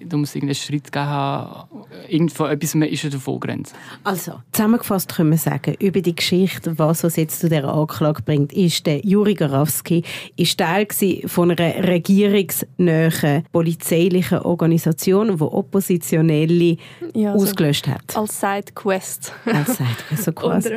da 0.01 0.17
muss 0.17 0.35
irgendeinen 0.35 0.55
Schritt 0.55 0.91
geben 0.91 1.07
haben, 1.07 1.69
irgendwo 2.09 2.47
etwas 2.47 2.75
ist 2.75 3.05
er 3.05 3.11
davon 3.11 3.41
gerannt. 3.41 3.73
Also, 4.03 4.41
zusammengefasst 4.53 5.15
können 5.15 5.31
wir 5.31 5.39
sagen, 5.39 5.75
über 5.81 6.01
die 6.01 6.15
Geschichte, 6.15 6.79
was 6.79 7.05
uns 7.05 7.17
jetzt 7.17 7.41
zu 7.41 7.49
dieser 7.49 7.73
Anklage 7.73 8.23
bringt, 8.23 8.53
ist 8.53 8.87
der 8.87 9.05
Juri 9.05 9.35
Garawski 9.35 10.03
ist 10.37 10.59
Teil 10.59 10.87
von 11.27 11.51
einer 11.51 11.89
regierungsnähen 11.89 13.45
polizeilichen 13.53 14.39
Organisation, 14.39 15.37
die 15.37 15.43
Oppositionelle 15.43 16.77
ja, 17.15 17.33
also 17.33 17.45
ausgelöscht 17.45 17.89
hat. 17.89 18.17
Als 18.17 18.41
Sidequest. 18.41 19.33
Als 19.47 19.77
Sidequest, 19.77 20.25
so 20.25 20.33
quasi. 20.33 20.77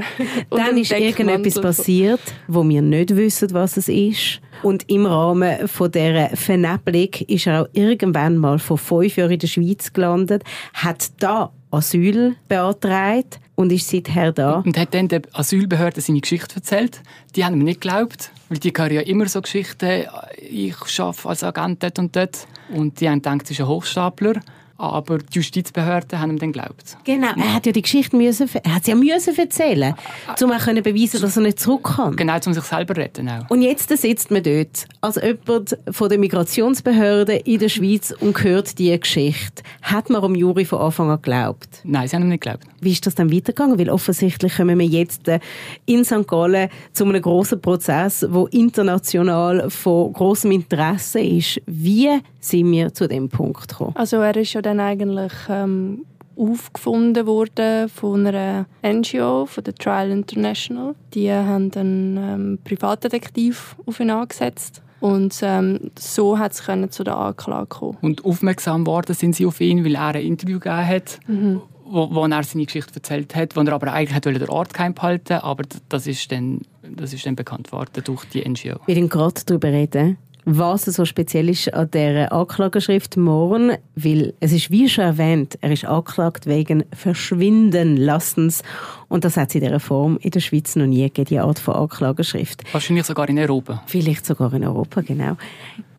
Dann 0.49 0.77
ist 0.77 0.91
irgendetwas 0.91 1.61
passiert, 1.61 2.21
wo 2.47 2.67
wir 2.67 2.81
nicht 2.81 3.15
wissen, 3.15 3.49
was 3.53 3.77
es 3.77 3.87
ist. 3.87 4.41
Und 4.63 4.89
im 4.89 5.05
Rahmen 5.05 5.67
von 5.67 5.91
dieser 5.91 6.29
Vernebelung 6.35 7.09
ist 7.27 7.47
er 7.47 7.61
auch 7.61 7.67
irgendwann 7.73 8.37
mal 8.37 8.59
vor 8.59 8.77
fünf 8.77 9.17
Jahren 9.17 9.31
in 9.31 9.39
der 9.39 9.47
Schweiz 9.47 9.93
gelandet, 9.93 10.43
hat 10.73 11.06
da 11.15 11.51
Asyl 11.71 12.35
beantragt 12.47 13.39
und 13.55 13.71
ist 13.71 13.89
seither 13.89 14.31
da. 14.31 14.59
Und 14.59 14.77
hat 14.77 14.93
dann 14.93 15.07
der 15.07 15.21
Asylbehörde 15.33 16.01
seine 16.01 16.21
Geschichte 16.21 16.55
erzählt. 16.55 17.01
Die 17.35 17.43
haben 17.43 17.55
ihm 17.55 17.63
nicht 17.63 17.81
geglaubt, 17.81 18.31
weil 18.49 18.59
die 18.59 18.71
hören 18.75 18.93
ja 18.93 19.01
immer 19.01 19.27
so 19.27 19.41
Geschichten, 19.41 20.05
ich 20.37 20.75
arbeite 20.99 21.29
als 21.29 21.43
Agent 21.43 21.83
dort 21.83 21.99
und 21.99 22.15
dort. 22.15 22.47
Und 22.73 22.99
die 22.99 23.09
haben 23.09 23.21
gedacht, 23.21 23.43
es 23.43 23.51
ist 23.51 23.61
ein 23.61 23.67
Hochstapler 23.67 24.41
aber 24.77 25.17
die 25.17 25.35
Justizbehörden 25.35 26.19
haben 26.19 26.31
ihm 26.31 26.39
dann 26.39 26.51
geglaubt. 26.51 26.97
Genau, 27.03 27.29
er 27.35 27.53
hat 27.53 27.65
ja 27.65 27.71
die 27.71 27.81
Geschichte 27.81 28.15
müssen, 28.15 28.49
er 28.63 28.75
hat 28.75 28.85
sie 28.85 28.91
ja 28.91 28.97
müssen 28.97 29.35
erzählen, 29.37 29.95
um 30.41 30.51
auch 30.51 30.59
können 30.59 30.83
beweisen, 30.83 31.21
dass 31.21 31.35
er 31.35 31.43
nicht 31.43 31.59
zurück 31.59 31.95
kann. 31.95 32.15
Genau, 32.15 32.35
um 32.45 32.53
sich 32.53 32.63
selber 32.63 32.93
zu 32.93 33.01
retten 33.01 33.29
auch. 33.29 33.49
Und 33.49 33.61
jetzt 33.61 33.89
sitzt 33.89 34.31
man 34.31 34.43
dort 34.43 34.85
als 35.01 35.15
jemand 35.15 35.77
von 35.91 36.09
der 36.09 36.17
Migrationsbehörde 36.17 37.37
in 37.37 37.59
der 37.59 37.69
Schweiz 37.69 38.13
und 38.19 38.41
hört 38.43 38.77
diese 38.77 38.99
Geschichte. 38.99 39.63
Hat 39.81 40.09
man 40.09 40.23
am 40.23 40.35
Juri 40.35 40.65
von 40.65 40.79
Anfang 40.79 41.09
an 41.09 41.21
geglaubt? 41.21 41.81
Nein, 41.83 42.07
sie 42.07 42.15
haben 42.15 42.23
ihm 42.23 42.29
nicht 42.29 42.43
geglaubt. 42.43 42.65
Wie 42.79 42.91
ist 42.91 43.05
das 43.05 43.15
dann 43.15 43.31
weitergegangen? 43.31 43.79
Weil 43.79 43.89
offensichtlich 43.89 44.55
kommen 44.55 44.77
wir 44.77 44.85
jetzt 44.85 45.27
äh, 45.27 45.39
in 45.85 46.05
St. 46.05 46.27
Gallen 46.27 46.69
zu 46.93 47.05
einem 47.05 47.21
grossen 47.21 47.61
Prozess, 47.61 48.19
der 48.19 48.45
international 48.51 49.69
von 49.69 50.13
großem 50.13 50.51
Interesse 50.51 51.19
ist. 51.19 51.61
Wie 51.65 52.09
sind 52.47 52.71
wir 52.71 52.93
zu 52.93 53.07
dem 53.07 53.29
Punkt 53.29 53.67
gekommen? 53.67 53.95
Also 53.95 54.17
er 54.17 54.35
ist 54.35 54.53
ja 54.53 54.61
dann 54.61 54.79
eigentlich 54.79 55.33
ähm, 55.49 56.05
aufgefunden 56.37 57.25
worden 57.25 57.89
von 57.89 58.27
einer 58.27 58.65
NGO, 58.83 59.45
von 59.45 59.63
der 59.63 59.75
Trial 59.75 60.11
International. 60.11 60.95
Die 61.13 61.31
haben 61.31 61.71
einen 61.73 62.17
ähm, 62.17 62.59
Privatdetektiv 62.63 63.75
auf 63.85 63.99
ihn 63.99 64.09
angesetzt. 64.09 64.81
Und 64.99 65.39
ähm, 65.43 65.91
so 65.97 66.39
hat 66.39 66.53
es 66.53 66.63
zu 66.91 67.03
der 67.03 67.17
Anklage 67.17 67.67
kommen. 67.67 67.97
Und 68.01 68.25
aufmerksam 68.25 68.85
worden 68.87 69.13
sind 69.13 69.35
sie 69.35 69.45
auf 69.45 69.61
ihn, 69.61 69.85
weil 69.85 69.95
er 69.95 70.15
ein 70.15 70.25
Interview 70.25 70.59
gegeben 70.59 70.87
hat, 70.87 71.19
mhm. 71.27 71.61
wo, 71.85 72.09
wo 72.11 72.25
er 72.25 72.43
seine 72.43 72.65
Geschichte 72.65 72.95
erzählt 72.95 73.35
hat, 73.35 73.55
wo 73.55 73.61
er 73.61 73.73
aber 73.73 73.93
eigentlich 73.93 74.19
den 74.19 74.49
Ort 74.49 74.73
geheim 74.73 74.93
behalten 74.93 75.33
aber 75.33 75.63
das 75.89 76.07
ist 76.07 76.31
dann, 76.31 76.61
das 76.81 77.13
ist 77.13 77.25
dann 77.25 77.35
bekannt 77.35 77.71
worden 77.71 78.03
durch 78.03 78.25
die 78.25 78.47
NGO. 78.47 78.79
Wir 78.87 78.95
werden 78.95 79.09
gerade 79.09 79.41
darüber 79.45 79.67
reden, 79.67 80.17
was 80.49 80.85
so 80.85 81.03
speziell 81.03 81.49
ist 81.49 81.73
an 81.73 81.91
dieser 81.91 82.31
Anklageschrift 82.31 83.17
morgen, 83.17 83.73
weil 83.95 84.33
es 84.39 84.53
ist 84.53 84.71
wie 84.71 84.87
schon 84.87 85.03
erwähnt, 85.03 85.57
er 85.59 85.71
ist 85.73 85.83
angeklagt 85.83 86.45
wegen 86.45 86.85
Verschwindenlassens 86.93 88.63
und 89.09 89.25
das 89.25 89.35
hat 89.35 89.49
es 89.49 89.55
in 89.55 89.61
dieser 89.61 89.81
Form 89.81 90.17
in 90.21 90.31
der 90.31 90.39
Schweiz 90.39 90.77
noch 90.77 90.85
nie 90.85 91.03
gegeben, 91.03 91.25
die 91.25 91.39
Art 91.39 91.59
von 91.59 91.75
Anklageschrift. 91.75 92.63
Wahrscheinlich 92.71 93.05
sogar 93.05 93.27
in 93.27 93.37
Europa. 93.37 93.83
Vielleicht 93.87 94.25
sogar 94.25 94.53
in 94.53 94.63
Europa, 94.63 95.01
genau. 95.01 95.35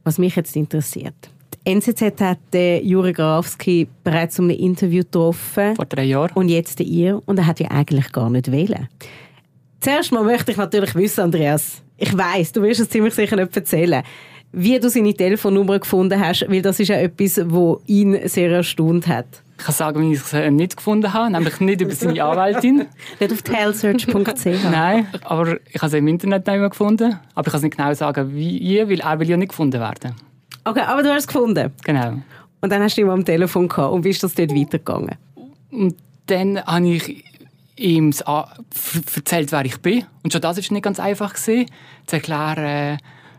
Was 0.05 0.17
mich 0.17 0.35
jetzt 0.35 0.57
interessiert. 0.57 1.15
Die 1.67 1.71
NZZ 1.71 2.19
hat 2.23 2.39
den 2.55 2.87
Juri 2.87 3.13
Grafski 3.13 3.87
bereits 4.03 4.39
um 4.39 4.47
ein 4.47 4.57
Interview 4.57 5.03
getroffen. 5.03 5.77
Vor 5.77 5.85
drei 5.85 6.05
Jahren. 6.05 6.33
Und 6.33 6.49
jetzt 6.49 6.81
ihr. 6.81 7.21
Und 7.27 7.39
er 7.39 7.47
hat 7.47 7.61
ja 7.61 7.71
eigentlich 7.71 8.13
gar 8.13 8.31
nicht 8.31 8.51
wählen. 8.51 8.89
Zuerst 9.81 10.11
mal 10.11 10.25
möchte 10.25 10.53
ich 10.53 10.57
natürlich 10.57 10.95
wissen, 10.95 11.21
Andreas, 11.21 11.83
ich 11.99 12.17
weiß, 12.17 12.53
du 12.53 12.63
wirst 12.63 12.81
es 12.81 12.89
ziemlich 12.89 13.13
sicher 13.13 13.37
nicht 13.37 13.55
erzählen 13.55 14.03
wie 14.53 14.79
du 14.79 14.89
seine 14.89 15.15
Telefonnummer 15.15 15.79
gefunden 15.79 16.19
hast, 16.21 16.47
weil 16.49 16.63
das 16.63 16.81
ist 16.81 16.89
ja 16.89 16.97
etwas, 16.97 17.41
was 17.45 17.79
ihn 17.87 18.19
sehr 18.29 18.51
erstaunt 18.51 19.07
hat. 19.07 19.27
Ich 19.59 19.65
kann 19.65 19.75
sagen, 19.75 20.01
wie 20.01 20.15
ich 20.15 20.21
es 20.21 20.33
äh, 20.33 20.51
nicht 20.51 20.77
gefunden 20.77 21.13
habe, 21.13 21.33
nämlich 21.33 21.59
nicht 21.61 21.81
über 21.81 21.93
seine 21.93 22.23
Anwältin. 22.23 22.87
nicht 23.21 23.33
auf 23.33 23.43
tailsearch.ch? 23.43 24.65
Nein, 24.71 25.09
aber 25.25 25.57
ich 25.69 25.83
habe 25.83 25.87
es 25.89 25.93
im 25.95 26.07
Internet 26.07 26.47
nicht 26.47 26.59
mehr 26.59 26.69
gefunden. 26.71 27.19
Aber 27.35 27.49
ich 27.49 27.53
kann 27.53 27.59
es 27.59 27.63
nicht 27.65 27.77
genau 27.77 27.93
sagen, 27.93 28.35
wie, 28.35 28.79
weil 28.89 29.01
er 29.01 29.19
will 29.19 29.29
ja 29.29 29.37
nicht 29.37 29.49
gefunden 29.49 29.81
werden. 29.81 30.15
Okay, 30.65 30.83
aber 30.87 31.03
du 31.03 31.11
hast 31.11 31.23
es 31.23 31.27
gefunden? 31.27 31.73
Genau. 31.85 32.15
Und 32.61 32.71
dann 32.71 32.83
hast 32.83 32.97
du 32.97 33.03
ihn 33.03 33.11
am 33.11 33.25
Telefon 33.25 33.69
gehabt. 33.69 33.93
Und 33.93 34.05
wie 34.05 34.11
ist 34.11 34.23
das 34.23 34.35
dort 34.35 34.55
weitergegangen? 34.55 35.17
Und 35.71 35.97
dann 36.27 36.65
habe 36.65 36.89
ich 36.89 37.25
ihm 37.77 38.13
erzählt, 39.17 39.53
wer 39.53 39.65
ich 39.65 39.79
bin. 39.81 40.05
Und 40.23 40.33
schon 40.33 40.41
das 40.41 40.57
war 40.57 40.73
nicht 40.73 40.83
ganz 40.83 41.01
einfach 41.01 41.35
zu 41.35 41.67
erklären, 42.11 42.99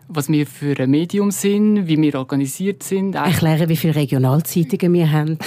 was 0.09 0.29
wir 0.29 0.45
für 0.45 0.77
ein 0.79 0.89
Medium 0.89 1.31
sind, 1.31 1.87
wie 1.87 2.01
wir 2.01 2.15
organisiert 2.15 2.83
sind. 2.83 3.15
Erklären, 3.15 3.69
wie 3.69 3.77
viele 3.77 3.95
Regionalzeitungen 3.95 4.93
wir 4.93 5.11
haben. 5.11 5.37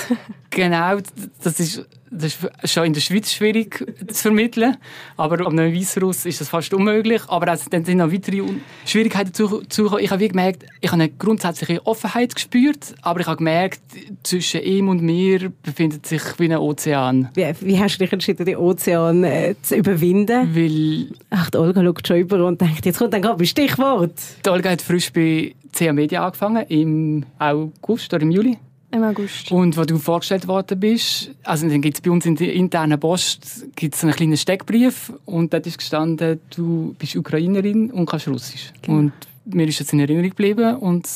genau, 0.51 0.99
das 1.43 1.61
ist 1.61 1.87
das 2.13 2.39
ist 2.63 2.73
schon 2.73 2.85
in 2.85 2.93
der 2.93 3.01
Schweiz 3.01 3.33
schwierig 3.33 3.85
zu 4.09 4.23
vermitteln, 4.23 4.77
aber 5.17 5.47
an 5.47 5.59
einem 5.59 5.75
Weißruss 5.75 6.27
ist 6.27 6.41
das 6.41 6.49
fast 6.49 6.73
unmöglich. 6.75 7.23
Aber 7.29 7.51
es 7.53 7.65
dann 7.65 7.85
sind 7.85 7.99
noch 7.99 8.13
weitere 8.13 8.43
Schwierigkeiten 8.85 9.33
dazu 9.33 9.99
Ich 9.99 10.11
habe 10.11 10.29
gemerkt, 10.29 10.65
ich 10.81 10.93
habe 10.93 11.03
eine 11.03 11.11
grundsätzliche 11.11 11.85
Offenheit 11.87 12.35
gespürt, 12.35 12.95
aber 13.03 13.21
ich 13.21 13.27
habe 13.27 13.39
gemerkt, 13.39 13.81
zwischen 14.23 14.63
ihm 14.63 14.89
und 14.89 15.03
mir 15.03 15.51
befindet 15.63 16.07
sich 16.07 16.23
wie 16.39 16.45
ein 16.45 16.57
Ozean. 16.57 17.31
Wie, 17.35 17.47
wie 17.61 17.79
hast 17.79 17.97
du 17.97 18.05
dich 18.05 18.13
entschieden, 18.13 18.45
den 18.45 18.57
Ozean 18.57 19.25
äh, 19.25 19.55
zu 19.63 19.77
überwinden? 19.77 20.55
Weil... 20.55 21.17
Ach, 21.31 21.51
die 21.51 21.59
Olga 21.59 21.83
schaut 21.83 22.07
schon 22.07 22.19
über 22.19 22.45
und 22.45 22.61
denkt, 22.61 22.85
jetzt 22.85 22.99
kommt 22.99 23.15
dann 23.15 23.23
gerade 23.23 23.43
ein 23.43 23.47
Stichwort. 23.47 24.15
Die 24.45 24.51
Olga 24.51 24.71
hat 24.71 24.83
frisch 24.83 25.13
bei 25.13 25.55
CA 25.73 25.93
Media 25.93 26.25
angefangen, 26.25 26.67
im 26.69 27.25
August 27.39 28.13
oder 28.13 28.23
im 28.23 28.31
Juli. 28.31 28.59
Im 28.93 29.03
August. 29.05 29.51
Und 29.51 29.77
wo 29.79 29.85
du 29.85 29.97
vorgestellt 29.97 30.47
worden 30.47 30.79
bist, 30.79 31.31
also 31.45 31.67
dann 31.67 31.81
gibt 31.81 31.97
es 31.97 32.03
bei 32.03 32.11
uns 32.11 32.27
in 32.27 32.37
der 32.37 32.53
internen 32.53 33.01
Post 33.01 33.67
gibt's 33.75 34.05
einen 34.05 34.13
kleinen 34.13 34.37
Steckbrief 34.37 35.13
und 35.25 35.53
dort 35.55 35.67
ist 35.67 35.79
gestanden, 35.79 36.41
du 36.55 36.95
bist 36.99 37.17
Ukrainerin 37.17 37.91
und 37.91 38.05
kannst 38.05 38.29
Russisch. 38.29 38.71
Genau. 38.83 38.99
Und 38.99 39.13
mir 39.47 39.67
ist 39.67 39.81
das 39.81 39.93
in 39.95 40.01
Erinnerung 40.01 40.29
geblieben 40.29 40.77
und 40.77 41.09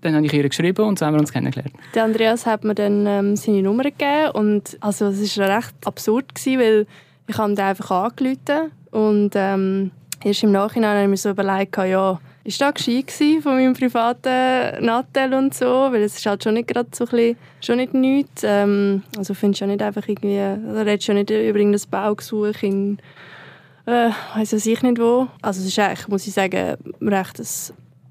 dann 0.00 0.14
habe 0.14 0.24
ich 0.24 0.32
ihr 0.32 0.48
geschrieben 0.48 0.86
und 0.86 0.98
so 0.98 1.04
haben 1.04 1.14
wir 1.14 1.20
uns 1.20 1.32
kennengelernt. 1.32 1.74
Der 1.94 2.04
Andreas 2.04 2.46
hat 2.46 2.64
mir 2.64 2.74
dann 2.74 3.06
ähm, 3.06 3.36
seine 3.36 3.62
Nummer 3.62 3.84
gegeben 3.84 4.30
und 4.32 4.76
also 4.80 5.08
es 5.08 5.36
war 5.36 5.56
recht 5.58 5.74
absurd, 5.84 6.34
gewesen, 6.34 6.58
weil 6.58 6.86
ich 7.26 7.36
habe 7.36 7.52
ihn 7.52 7.58
einfach 7.58 7.90
angerufen 7.90 8.70
und 8.90 9.30
ähm, 9.34 9.90
erst 10.22 10.42
im 10.42 10.52
Nachhinein 10.52 10.96
habe 10.96 11.02
ich 11.02 11.10
mir 11.10 11.16
so 11.18 11.30
überlegt, 11.30 11.76
ja, 11.76 12.18
ist 12.44 12.60
das 12.60 12.74
gescheit 12.74 13.10
von 13.42 13.54
meinem 13.54 13.72
privaten 13.72 14.84
Nattel 14.84 15.32
und 15.32 15.54
so, 15.54 15.66
weil 15.90 16.02
es 16.02 16.16
ist 16.16 16.26
halt 16.26 16.44
schon 16.44 16.54
nicht 16.54 16.68
gerade 16.68 16.90
so 16.92 17.04
ein 17.04 17.10
bisschen, 17.10 17.36
schon 17.62 17.76
nicht 17.78 17.94
nichts. 17.94 18.42
Ähm, 18.44 19.02
also 19.16 19.32
findest 19.32 19.62
du 19.62 19.64
ja 19.64 19.70
nicht 19.70 19.82
einfach 19.82 20.06
irgendwie, 20.06 20.36
da 20.36 20.82
redest 20.82 21.08
du 21.08 21.12
ja 21.12 21.18
nicht 21.18 21.30
über 21.30 21.58
irgendein 21.58 21.90
Baugesuch 21.90 22.62
in, 22.62 22.98
äh, 23.86 24.10
weiss 24.34 24.52
ich 24.52 24.82
nicht 24.82 24.98
wo. 24.98 25.26
Also 25.40 25.62
es 25.62 25.68
ist 25.68 25.78
eigentlich, 25.78 26.08
muss 26.08 26.26
ich 26.26 26.34
sagen, 26.34 26.76
recht 27.00 27.40
ein 27.40 27.46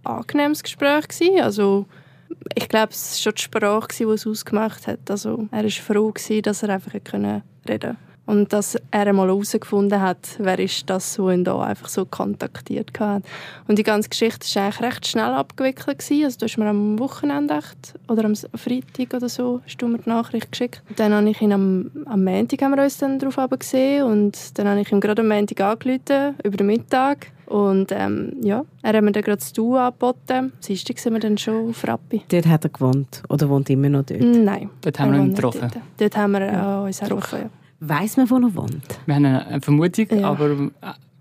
angenehmes 0.04 0.63
Gespräch 0.63 1.08
gewesen. 1.08 1.42
Also 1.42 1.86
ich 2.56 2.68
glaube, 2.68 2.92
es 2.92 3.13
war 3.13 3.22
schon 3.22 3.36
die 3.36 3.42
Sprache, 3.44 3.88
die 4.00 4.04
es 4.04 4.25
ausgemacht 4.25 4.88
hat. 4.88 5.12
Also 5.12 5.48
er 5.52 5.63
war 5.63 5.70
froh, 5.70 6.12
gewesen, 6.12 6.42
dass 6.42 6.63
er 6.63 6.70
einfach 6.70 6.96
reden 6.96 7.44
konnte. 7.63 7.98
Und 8.25 8.53
dass 8.53 8.77
er 8.92 9.08
einmal 9.08 9.27
herausgefunden 9.27 10.01
hat, 10.01 10.38
wer 10.39 10.58
ist 10.58 10.89
das, 10.89 11.13
so 11.13 11.30
ihn 11.30 11.44
da 11.44 11.62
einfach 11.62 11.89
so 11.89 12.06
kontaktiert 12.06 12.98
hat. 13.00 13.24
Und 13.68 13.77
die 13.77 13.84
ganze 13.84 14.10
Geschichte 14.10 14.48
war 14.56 14.63
eigentlich 14.63 14.82
recht 14.82 15.08
schnell 15.08 15.34
abgewickelt. 15.34 16.00
Gewesen. 16.00 16.24
Also 16.24 16.39
du 16.39 16.46
hast 16.46 16.58
mir 16.58 16.68
am 16.68 17.00
Wochenende 17.00 17.56
echt, 17.56 17.96
oder 18.08 18.24
am 18.24 18.36
Freitag 18.36 19.13
oder 19.13 19.27
so, 19.27 19.62
hast 19.65 19.77
du 19.77 19.88
mir 19.88 20.00
die 20.00 20.10
Nachricht 20.10 20.51
geschickt. 20.51 20.82
Und 20.88 21.00
dann 21.00 21.13
habe 21.13 21.30
ich 21.30 21.42
ihn 21.42 21.51
am, 21.51 21.92
am 22.06 22.24
Montag 22.24 22.62
haben 22.62 22.75
wir 22.75 22.84
uns 22.84 22.98
dann 22.98 23.20
darauf 23.20 23.50
gesehen 23.60 24.03
und 24.03 24.58
dann 24.58 24.68
habe 24.68 24.82
ich 24.82 24.92
ihm 24.92 25.01
gerade 25.01 25.22
am 25.22 25.27
Montag 25.27 25.60
angerufen, 25.60 26.36
über 26.44 26.58
den 26.58 26.68
Mittag. 26.68 27.27
Und 27.46 27.92
ähm, 27.92 28.34
ja, 28.42 28.63
er 28.82 28.94
hat 28.94 29.03
mir 29.03 29.12
dann 29.12 29.22
gerade 29.22 29.38
das 29.38 29.51
Du 29.51 29.75
angeboten. 29.75 30.53
Dienstag 30.65 30.98
sind 30.98 31.13
wir 31.13 31.20
dann 31.20 31.38
schon 31.38 31.70
auf 31.70 31.86
Rappi. 31.86 32.24
Dort 32.30 32.48
hat 32.48 32.63
er 32.63 32.70
gewohnt 32.70 33.22
oder 33.30 33.50
wohnt 33.50 33.70
immer 33.70 33.89
noch 33.89 34.03
dort? 34.03 34.22
Nein. 34.22 34.70
Dort 34.82 35.00
haben 35.00 35.12
wir 35.12 35.20
ihn 35.20 35.36
getroffen? 35.36 35.70
Dort. 35.72 35.84
dort 35.98 36.18
haben 36.18 36.32
wir 36.32 36.42
äh, 36.42 36.88
uns 36.88 37.00
getroffen, 37.00 37.39
ja. 37.44 37.50
Weiß 37.86 38.16
man, 38.16 38.30
wo 38.30 38.38
er 38.38 38.56
wohnt? 38.56 39.00
Wir 39.06 39.16
haben 39.16 39.25
eine 39.25 39.60
Vermutung, 39.62 40.08
ja. 40.10 40.30
aber 40.30 40.72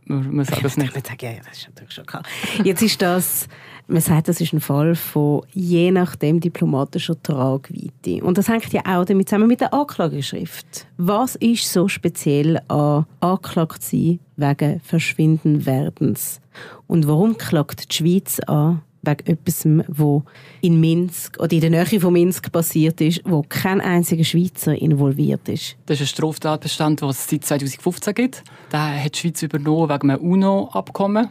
man 0.04 0.44
sagt 0.44 0.64
das 0.64 0.76
nicht. 0.76 0.96
Ich 0.96 1.06
sagen, 1.06 1.18
ja, 1.20 1.42
das 1.44 1.58
ist 1.58 1.68
natürlich 1.68 1.92
schon 1.92 2.06
klar. 2.06 2.22
Jetzt 2.62 2.82
ist 2.82 3.02
das, 3.02 3.48
man 3.88 4.00
sagt, 4.00 4.28
das 4.28 4.40
ist 4.40 4.52
ein 4.52 4.60
Fall 4.60 4.94
von 4.94 5.42
je 5.52 5.90
nachdem 5.90 6.38
diplomatischer 6.38 7.20
Tragweite. 7.20 8.22
Und 8.22 8.38
das 8.38 8.48
hängt 8.48 8.72
ja 8.72 8.82
auch 8.86 9.04
damit 9.04 9.28
zusammen 9.28 9.48
mit 9.48 9.60
der 9.60 9.74
Anklageschrift. 9.74 10.86
Was 10.98 11.34
ist 11.34 11.72
so 11.72 11.88
speziell 11.88 12.60
an 12.68 13.06
angeklagt 13.18 13.82
sein 13.82 14.20
wegen 14.36 14.78
Verschwindenwerdens? 14.80 16.40
Und 16.86 17.08
warum 17.08 17.36
klagt 17.38 17.90
die 17.90 17.96
Schweiz 17.96 18.38
an 18.46 18.82
wegen 19.02 19.26
etwas, 19.26 19.66
was 19.88 20.22
in 20.60 20.80
Minsk 20.80 21.38
oder 21.40 21.52
in 21.52 21.60
der 21.60 21.70
Nähe 21.70 22.00
von 22.00 22.12
Minsk 22.12 22.52
passiert 22.52 23.00
ist, 23.00 23.20
wo 23.24 23.42
kein 23.48 23.80
einziger 23.80 24.24
Schweizer 24.24 24.74
involviert 24.74 25.48
ist. 25.48 25.76
Das 25.86 26.00
ist 26.00 26.04
ein 26.04 26.06
Straftatbestand, 26.08 27.00
den 27.00 27.08
es 27.08 27.28
seit 27.28 27.44
2015 27.44 28.14
gibt. 28.14 28.44
Den 28.72 29.04
hat 29.04 29.14
die 29.14 29.18
Schweiz 29.18 29.42
übernommen 29.42 29.88
wegen 29.88 30.10
einem 30.10 30.22
UNO-Abkommen 30.22 31.28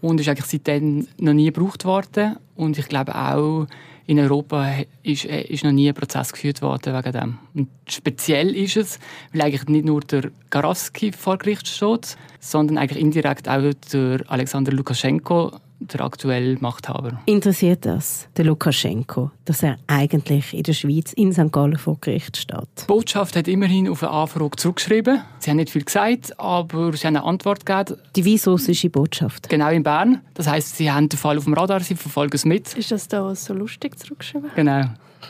und 0.00 0.20
ist 0.20 0.28
eigentlich 0.28 0.46
seitdem 0.46 1.06
noch 1.18 1.34
nie 1.34 1.52
gebraucht 1.52 1.84
worden. 1.84 2.36
Und 2.56 2.78
ich 2.78 2.88
glaube 2.88 3.14
auch, 3.14 3.66
in 4.06 4.18
Europa 4.18 4.66
ist, 5.02 5.24
ist 5.24 5.62
noch 5.62 5.70
nie 5.70 5.88
ein 5.88 5.94
Prozess 5.94 6.32
geführt 6.32 6.62
worden 6.62 6.96
wegen 6.96 7.12
dem. 7.12 7.38
Und 7.54 7.68
speziell 7.88 8.56
ist 8.56 8.76
es, 8.76 8.98
weil 9.32 9.42
eigentlich 9.42 9.68
nicht 9.68 9.84
nur 9.84 10.00
der 10.00 10.30
Garavsky 10.50 11.12
vor 11.12 11.38
Gericht 11.38 11.68
steht, 11.68 12.16
sondern 12.40 12.78
eigentlich 12.78 13.00
indirekt 13.00 13.48
auch 13.48 13.72
der 13.92 14.22
Alexander 14.26 14.72
Lukaschenko, 14.72 15.52
der 15.80 16.02
aktuelle 16.02 16.56
Machthaber. 16.60 17.20
Interessiert 17.26 17.86
das, 17.86 18.28
der 18.36 18.44
Lukaschenko, 18.44 19.30
dass 19.44 19.62
er 19.62 19.76
eigentlich 19.86 20.54
in 20.54 20.62
der 20.62 20.74
Schweiz 20.74 21.12
in 21.12 21.32
St. 21.32 21.50
Gallen 21.50 21.78
vor 21.78 21.98
Gericht 22.00 22.36
steht? 22.36 22.68
Die 22.82 22.86
Botschaft 22.86 23.36
hat 23.36 23.48
immerhin 23.48 23.88
auf 23.88 24.02
eine 24.02 24.12
Anfrage 24.12 24.56
zurückgeschrieben. 24.56 25.22
Sie 25.38 25.50
haben 25.50 25.56
nicht 25.56 25.70
viel 25.70 25.84
gesagt, 25.84 26.38
aber 26.38 26.92
sie 26.92 27.06
haben 27.06 27.16
eine 27.16 27.24
Antwort 27.24 27.66
gegeben. 27.66 28.00
Die 28.14 28.24
weißrussische 28.24 28.90
Botschaft? 28.90 29.48
Genau, 29.48 29.70
in 29.70 29.82
Bern. 29.82 30.20
Das 30.34 30.46
heisst, 30.46 30.76
sie 30.76 30.90
haben 30.90 31.08
den 31.08 31.18
Fall 31.18 31.38
auf 31.38 31.44
dem 31.44 31.54
Radar, 31.54 31.80
sie 31.80 31.96
verfolgen 31.96 32.34
es 32.34 32.44
mit. 32.44 32.74
Ist 32.74 32.90
das 32.90 33.08
da 33.08 33.34
so 33.34 33.54
lustig 33.54 33.98
zurückgeschrieben? 33.98 34.50
Genau. 34.54 34.84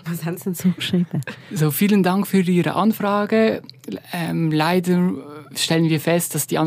Was 0.05 0.25
haben 0.25 0.37
Sie 0.37 0.45
denn 0.45 0.55
zugeschrieben? 0.55 1.21
So, 1.53 1.71
vielen 1.71 2.03
Dank 2.03 2.27
für 2.27 2.41
Ihre 2.41 2.75
Anfrage. 2.75 3.63
Ähm, 4.13 4.53
leider 4.53 5.13
stellen 5.55 5.89
wir 5.89 6.01
fest, 6.01 6.35
dass 6.35 6.47
die, 6.47 6.59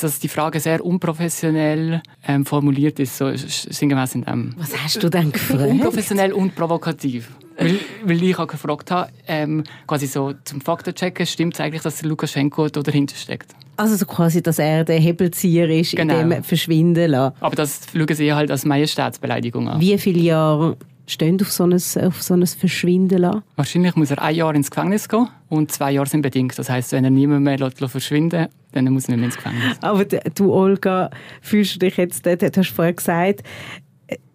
dass 0.00 0.18
die 0.20 0.28
Frage 0.28 0.60
sehr 0.60 0.84
unprofessionell 0.84 2.02
ähm, 2.26 2.46
formuliert 2.46 3.00
ist, 3.00 3.16
so 3.16 3.30
sinngemäß 3.34 4.14
in 4.14 4.24
dem. 4.24 4.54
Was 4.56 4.76
hast 4.76 5.02
du 5.02 5.08
denn 5.08 5.32
gefragt? 5.32 5.62
Unprofessionell 5.62 6.32
und 6.32 6.54
provokativ. 6.54 7.30
weil, 7.58 7.80
weil 8.04 8.22
ich 8.22 8.38
auch 8.38 8.46
gefragt 8.46 8.90
habe, 8.90 9.10
ähm, 9.26 9.64
quasi 9.86 10.06
so 10.06 10.32
zum 10.44 10.60
Faktenchecken, 10.60 11.26
stimmt 11.26 11.54
es 11.54 11.60
eigentlich, 11.60 11.82
dass 11.82 11.98
der 11.98 12.08
Lukaschenko 12.08 12.68
da 12.68 12.82
dahinter 12.82 13.16
steckt? 13.16 13.52
Also 13.76 13.96
so 13.96 14.06
quasi, 14.06 14.42
dass 14.42 14.58
er 14.58 14.84
der 14.84 14.98
Hebelzieher 14.98 15.68
ist, 15.68 15.94
genau. 15.94 16.18
in 16.18 16.30
dem 16.30 16.44
verschwinden 16.44 17.10
lassen. 17.10 17.36
Aber 17.40 17.56
das 17.56 17.80
schauen 17.92 18.08
sie 18.12 18.32
halt 18.32 18.50
als 18.50 18.64
Majestätsbeleidigung 18.64 19.68
an. 19.68 19.80
Wie 19.80 19.96
viele 19.98 20.20
Jahre 20.20 20.76
stehen 21.08 21.40
auf 21.40 21.50
so 21.50 21.64
ein, 21.64 21.72
auf 21.72 22.22
so 22.22 22.34
ein 22.34 22.46
Verschwinden 22.46 23.18
lassen? 23.18 23.42
Wahrscheinlich 23.56 23.96
muss 23.96 24.10
er 24.10 24.22
ein 24.22 24.34
Jahr 24.34 24.54
ins 24.54 24.70
Gefängnis 24.70 25.08
gehen 25.08 25.28
und 25.48 25.72
zwei 25.72 25.92
Jahre 25.92 26.08
sind 26.08 26.22
bedingt. 26.22 26.58
Das 26.58 26.70
heißt, 26.70 26.92
wenn 26.92 27.04
er 27.04 27.10
niemand 27.10 27.42
mehr 27.42 27.58
lässt, 27.58 27.78
verschwinden 27.78 28.48
dann 28.72 28.92
muss 28.92 29.08
er 29.08 29.16
nicht 29.16 29.18
mehr 29.18 29.26
ins 29.26 29.36
Gefängnis. 29.36 29.78
Aber 29.80 30.04
du, 30.04 30.52
Olga, 30.52 31.10
fühlst 31.40 31.76
du 31.76 31.78
dich 31.80 31.96
jetzt, 31.96 32.26
du 32.26 32.38
hast 32.38 32.70
vorher 32.70 32.92
gesagt, 32.92 33.42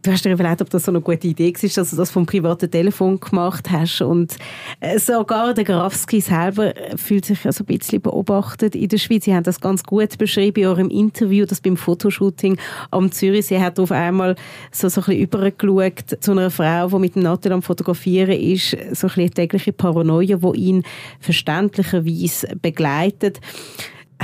Du 0.04 0.12
hast 0.12 0.26
dir 0.26 0.34
überlegt, 0.34 0.62
ob 0.62 0.70
das 0.70 0.84
so 0.84 0.92
eine 0.92 1.00
gute 1.00 1.28
Idee 1.30 1.54
war, 1.54 1.70
dass 1.76 1.90
du 1.90 1.96
das 1.96 2.12
vom 2.12 2.26
privaten 2.26 2.70
Telefon 2.70 3.20
gemacht 3.22 3.72
hast. 3.72 4.02
Und 4.02 4.36
äh, 4.82 5.00
sogar 5.00 5.54
der 5.54 5.64
Grafski 5.64 6.20
selber 6.20 6.74
fühlt 6.98 7.24
sich 7.24 7.46
also 7.46 7.64
ein 7.64 7.68
bisschen 7.68 8.02
beobachtet 8.02 8.76
in 8.76 8.90
der 8.90 8.98
Schweiz. 8.98 9.24
Sie 9.24 9.34
haben 9.34 9.44
das 9.44 9.62
ganz 9.62 9.82
gut 9.84 10.18
beschrieben 10.18 10.62
in 10.62 10.68
eurem 10.68 10.90
Interview, 10.90 11.46
das 11.46 11.62
beim 11.62 11.78
Fotoshooting 11.78 12.58
am 12.92 13.14
Zürichsee 13.14 13.62
hat 13.62 13.80
auf 13.80 13.94
einmal 13.94 14.36
so, 14.72 14.90
so 14.90 15.00
ein 15.02 15.06
bisschen 15.06 15.22
übergeschaut 15.22 16.18
zu 16.20 16.32
einer 16.32 16.52
Frau, 16.52 16.90
die 16.90 17.00
mit 17.00 17.16
dem 17.16 17.24
Nattel 17.24 17.54
am 17.54 17.62
Fotografieren 17.62 18.38
ist, 18.38 18.72
so 18.72 19.08
ein 19.08 19.14
bisschen 19.14 19.34
tägliche 19.34 19.72
Paranoia, 19.72 20.36
die 20.36 20.60
ihn 20.60 20.84
verständlicherweise 21.22 22.58
begleitet. 22.62 23.40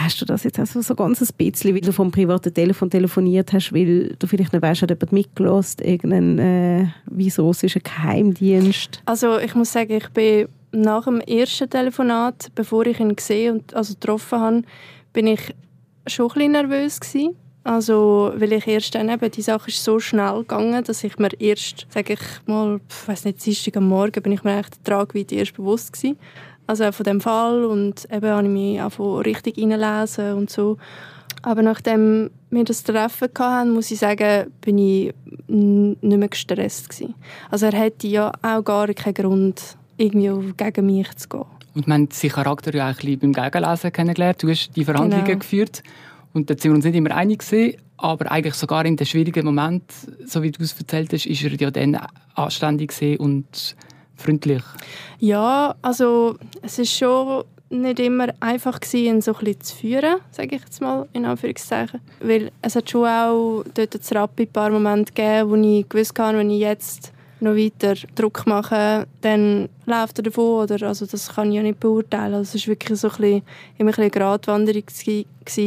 Hast 0.04 0.22
du 0.22 0.26
das 0.26 0.44
jetzt 0.44 0.60
also 0.60 0.82
so 0.82 0.96
ein 0.96 1.14
bisschen, 1.38 1.74
weil 1.74 1.82
du 1.82 1.92
vom 1.92 2.12
privaten 2.12 2.54
Telefon 2.54 2.90
telefoniert 2.90 3.54
hast, 3.54 3.74
weil 3.74 4.16
du 4.18 4.28
vielleicht 4.28 4.54
nicht 4.54 4.62
weißt, 4.62 4.84
hat 4.84 4.90
jemand 4.90 5.12
mitgelost, 5.12 5.82
irgendein 5.82 6.40
äh, 6.40 6.88
weißrussischer 7.06 7.82
Geheimdienst? 7.82 9.02
Also 9.06 9.38
ich 9.40 9.56
muss 9.56 9.72
sagen, 9.72 9.94
ich 9.94 10.10
bin 10.10 10.48
nach 10.72 11.06
dem 11.06 11.20
ersten 11.22 11.70
Telefonat, 11.70 12.52
bevor 12.56 12.86
ich 12.86 13.00
ihn 13.00 13.16
gesehen 13.16 13.56
und 13.56 13.74
also 13.74 13.94
getroffen 13.94 14.40
habe, 14.40 14.62
bin 15.14 15.28
ich 15.28 15.54
schon 16.08 16.28
ein 16.28 16.34
bisschen 16.34 16.52
nervös 16.52 17.00
gewesen. 17.00 17.36
Also, 17.64 18.32
weil 18.36 18.54
ich 18.54 18.66
erst 18.68 18.96
dann 18.96 19.10
eben, 19.10 19.30
die 19.30 19.42
Sache 19.42 19.68
ist 19.68 19.84
so 19.84 20.00
schnell 20.00 20.40
gegangen, 20.40 20.84
dass 20.84 21.04
ich 21.04 21.20
mir 21.20 21.30
erst, 21.40 21.88
sage 21.90 22.14
ich 22.14 22.20
mal, 22.46 22.80
weiß 23.06 23.26
nicht, 23.26 23.78
am 23.78 23.88
Morgen 23.88 24.24
bin 24.24 24.32
ich 24.32 24.44
mir 24.44 24.60
echt 24.60 24.78
der 24.78 24.84
Tragweite 24.96 25.36
erst 25.36 25.56
bewusst 25.56 25.94
gewesen 25.94 26.18
also 26.70 26.92
von 26.92 27.04
dem 27.04 27.20
Fall 27.20 27.66
und 27.66 28.08
eben 28.14 28.30
habe 28.30 28.44
ich 28.44 28.50
mich 28.50 28.80
auch 28.80 29.26
richtig 29.26 29.58
reinlesen 29.58 30.34
und 30.36 30.52
so. 30.52 30.78
Aber 31.42 31.64
nachdem 31.64 32.30
wir 32.52 32.64
das 32.64 32.84
Treffen 32.84 33.30
hatten, 33.40 33.72
muss 33.72 33.90
ich 33.90 33.98
sagen, 33.98 34.52
bin 34.62 34.78
ich 34.78 35.12
nicht 35.48 36.04
mehr 36.04 36.28
gestresst 36.28 36.90
gewesen. 36.90 37.16
Also 37.50 37.66
er 37.66 37.74
hätte 37.74 38.06
ja 38.06 38.32
auch 38.44 38.64
gar 38.64 38.88
keinen 38.94 39.16
Grund, 39.16 39.78
irgendwie 39.98 40.54
gegen 40.58 40.86
mich 40.86 41.12
zu 41.16 41.28
gehen. 41.30 41.46
Und 41.74 41.88
wir 41.88 41.94
haben 41.96 42.08
seinen 42.12 42.32
Charakter 42.32 42.72
ja 42.76 42.86
auch 42.86 42.90
ein 42.90 42.96
bisschen 42.98 43.20
beim 43.20 43.34
Gegenlesen 43.34 43.92
kennengelernt. 43.92 44.44
Du 44.44 44.50
hast 44.50 44.70
die 44.76 44.86
Verhandlungen 44.86 45.26
genau. 45.26 45.40
geführt 45.40 45.82
und 46.34 46.52
da 46.52 46.54
sind 46.54 46.66
wir 46.66 46.76
uns 46.76 46.86
nicht 46.86 46.96
immer 46.96 47.16
einig 47.16 47.40
gewesen, 47.40 47.78
aber 47.98 48.32
eigentlich 48.32 48.54
sogar 48.54 48.86
in 48.86 48.96
den 48.96 49.08
schwierigen 49.08 49.44
Momenten, 49.44 49.88
so 50.28 50.44
wie 50.44 50.52
du 50.52 50.62
es 50.62 50.80
erzählt 50.80 51.12
hast, 51.14 51.26
ist 51.26 51.44
er 51.44 51.52
ja 51.56 51.72
dann 51.72 51.98
anständig 52.36 52.94
und 53.20 53.76
freundlich. 54.20 54.64
Ja, 55.20 55.76
also 55.82 56.38
es 56.62 56.80
ist 56.80 56.96
schon 56.96 57.44
nicht 57.70 58.00
immer 58.00 58.30
einfach 58.40 58.80
gewesen, 58.80 59.06
ihn 59.06 59.22
so 59.22 59.36
ein 59.36 59.60
zu 59.62 59.76
führen, 59.76 60.18
sage 60.32 60.56
ich 60.56 60.62
jetzt 60.62 60.82
mal 60.82 61.08
in 61.14 61.26
Anführungszeichen, 61.26 62.02
weil 62.20 62.52
es 62.62 62.76
hat 62.76 62.90
schon 62.90 63.06
auch 63.06 63.64
dort 63.74 63.96
ein 63.96 64.18
Rappi 64.18 64.44
ein 64.44 64.52
paar 64.52 64.72
Momente 64.72 65.14
gegeben, 65.14 65.50
wo 65.50 65.56
ich 65.56 65.88
gewusst 65.88 66.18
habe, 66.18 66.40
wenn 66.40 66.50
ich 66.50 66.62
jetzt 66.62 67.14
noch 67.42 67.56
weiter 67.56 67.94
Druck 68.16 68.46
mache, 68.48 69.08
dann 69.22 69.70
läuft 69.86 70.20
er 70.20 70.24
davon 70.24 70.64
oder 70.64 70.88
also 70.88 71.06
das 71.06 71.36
kann 71.36 71.50
ich 71.50 71.56
ja 71.56 71.64
nicht 71.64 71.80
beurteilen. 71.80 72.34
Also 72.34 72.58
es 72.58 72.68
war 72.68 72.74
wirklich 72.74 73.00
so 73.00 73.08
ein 73.08 73.16
bisschen, 73.16 73.42
immer 73.78 73.92
ein 73.92 73.96
bisschen 73.96 74.12
Gratwanderung 74.12 74.84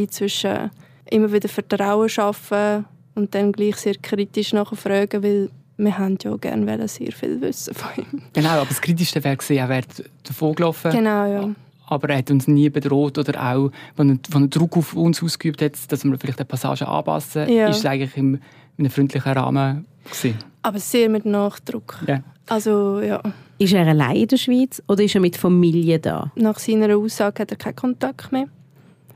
zwischen 0.09 0.71
immer 1.09 1.31
wieder 1.31 1.49
Vertrauen 1.49 2.09
schaffen 2.09 2.85
und 3.15 3.33
dann 3.33 3.51
gleich 3.51 3.77
sehr 3.77 3.95
kritisch 3.95 4.53
nachfragen, 4.53 5.23
weil 5.23 5.49
wir 5.77 5.97
haben 5.97 6.17
ja 6.21 6.35
gerne 6.37 6.87
sehr 6.87 7.11
viel 7.11 7.41
wissen 7.41 7.73
von 7.73 7.89
ihm. 7.97 8.21
Genau, 8.33 8.49
aber 8.49 8.65
das 8.65 8.81
Kritischste 8.81 9.23
wäre 9.23 9.37
gewesen, 9.37 9.57
er 9.57 9.69
wäre 9.69 9.85
davon 10.23 10.55
gelaufen. 10.55 10.91
Genau, 10.91 11.25
ja. 11.25 11.49
Aber 11.87 12.09
er 12.09 12.17
hat 12.19 12.31
uns 12.31 12.47
nie 12.47 12.69
bedroht 12.69 13.17
oder 13.17 13.43
auch, 13.43 13.71
wenn 13.95 14.11
er, 14.11 14.17
wenn 14.29 14.43
er 14.43 14.47
Druck 14.47 14.77
auf 14.77 14.95
uns 14.95 15.21
ausgeübt 15.21 15.61
hat, 15.61 15.73
dass 15.91 16.03
wir 16.03 16.17
vielleicht 16.17 16.39
eine 16.39 16.45
Passage 16.45 16.87
anpassen, 16.87 17.49
ja. 17.49 17.67
ist 17.67 17.79
es 17.79 17.85
eigentlich 17.85 18.15
im, 18.17 18.35
in 18.35 18.85
einem 18.85 18.89
freundlichen 18.89 19.31
Rahmen 19.31 19.85
gewesen. 20.05 20.37
Aber 20.61 20.79
sehr 20.79 21.09
mit 21.09 21.25
Nachdruck. 21.25 21.99
Ja. 22.07 22.23
Also, 22.47 23.01
ja. 23.01 23.21
Ist 23.57 23.73
er 23.73 23.87
allein 23.87 24.15
in 24.15 24.27
der 24.27 24.37
Schweiz 24.37 24.81
oder 24.87 25.03
ist 25.03 25.15
er 25.15 25.21
mit 25.21 25.37
Familie 25.37 25.99
da? 25.99 26.31
Nach 26.35 26.57
seiner 26.57 26.95
Aussage 26.95 27.41
hat 27.41 27.51
er 27.51 27.57
keinen 27.57 27.75
Kontakt 27.75 28.31
mehr. 28.31 28.47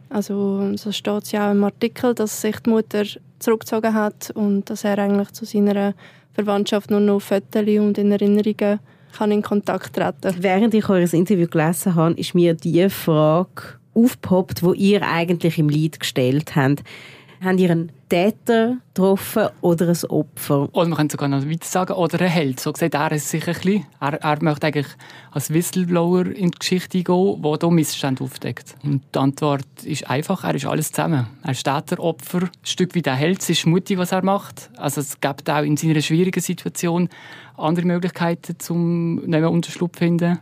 Also 0.10 0.76
so 0.78 0.92
steht 0.92 1.24
es 1.24 1.32
ja 1.32 1.48
auch 1.48 1.52
im 1.52 1.64
Artikel, 1.64 2.14
dass 2.14 2.42
sich 2.42 2.58
die 2.60 2.70
Mutter 2.70 3.04
zurückgezogen 3.40 3.94
hat 3.94 4.32
und 4.32 4.70
dass 4.70 4.84
er 4.84 4.98
eigentlich 5.00 5.32
zu 5.32 5.46
seiner 5.46 5.94
Verwandtschaft 6.38 6.91
nur 6.91 7.00
noch 7.00 7.20
Fotos 7.20 7.67
und 7.67 7.98
in 7.98 8.12
Erinnerungen 8.12 8.79
kann 9.17 9.32
in 9.32 9.41
Kontakt 9.41 9.96
treten. 9.96 10.36
Während 10.39 10.74
ich 10.75 10.88
euer 10.88 11.12
Interview 11.12 11.48
gelesen 11.48 11.96
habe, 11.96 12.13
ist 12.13 12.36
mir 12.36 12.53
die 12.53 12.88
Frage 12.89 13.79
aufgepoppt, 13.96 14.62
wo 14.62 14.74
ihr 14.74 15.01
eigentlich 15.01 15.58
im 15.58 15.70
Lied 15.70 16.00
gestellt 16.00 16.56
habt. 16.56 16.84
Habt 17.44 17.60
ihr 17.60 17.70
einen 17.70 17.91
Täter 18.10 18.77
getroffen 18.94 19.50
oder 19.62 19.89
ein 19.89 20.10
Opfer? 20.10 20.70
Oder 20.74 20.88
man 20.88 20.98
kann 20.98 21.10
sogar 21.10 21.29
noch 21.29 21.46
weiter 21.46 21.65
sagen, 21.65 21.94
oder 21.94 22.20
ein 22.22 22.29
Held. 22.29 22.60
So 22.60 22.74
sieht 22.74 22.96
er 22.96 23.12
es 23.12 23.29
sich 23.29 23.48
ein 23.48 23.53
bisschen. 23.53 23.86
Er, 24.00 24.13
er 24.13 24.44
möchte 24.44 24.67
eigentlich 24.67 24.88
als 25.32 25.53
Whistleblower 25.53 26.25
in 26.25 26.51
die 26.51 26.60
Geschichte 26.60 27.03
gehen, 27.03 27.41
der 27.41 27.58
hier 27.62 27.72
Missstände 27.72 28.24
aufdeckt. 28.24 28.75
Und 28.84 29.03
die 29.13 29.20
Antwort 29.20 29.67
ist 29.84 30.10
einfach, 30.10 30.44
er 30.44 30.56
ist 30.56 30.65
alles 30.65 30.91
zusammen. 30.91 31.27
Er 31.44 31.51
ist 31.51 31.63
Täter, 31.63 32.00
Opfer, 32.00 32.44
ein 32.44 32.50
Stück 32.63 32.96
wie 32.96 33.01
der 33.03 33.15
Held. 33.15 33.41
Es 33.41 33.50
ist 33.50 33.65
mutig, 33.67 33.98
was 34.00 34.12
er 34.12 34.24
macht. 34.24 34.72
Also 34.77 35.01
es 35.01 35.20
gibt 35.22 35.50
auch 35.50 35.63
in 35.63 35.77
seiner 35.77 36.01
schwierigen 36.01 36.41
Situation 36.41 37.10
andere 37.56 37.86
Möglichkeiten, 37.86 38.58
um 38.70 39.15
nicht 39.15 39.27
mehr 39.27 39.51
Unterschlupf 39.51 39.94
zu 39.94 40.00
finden. 40.00 40.39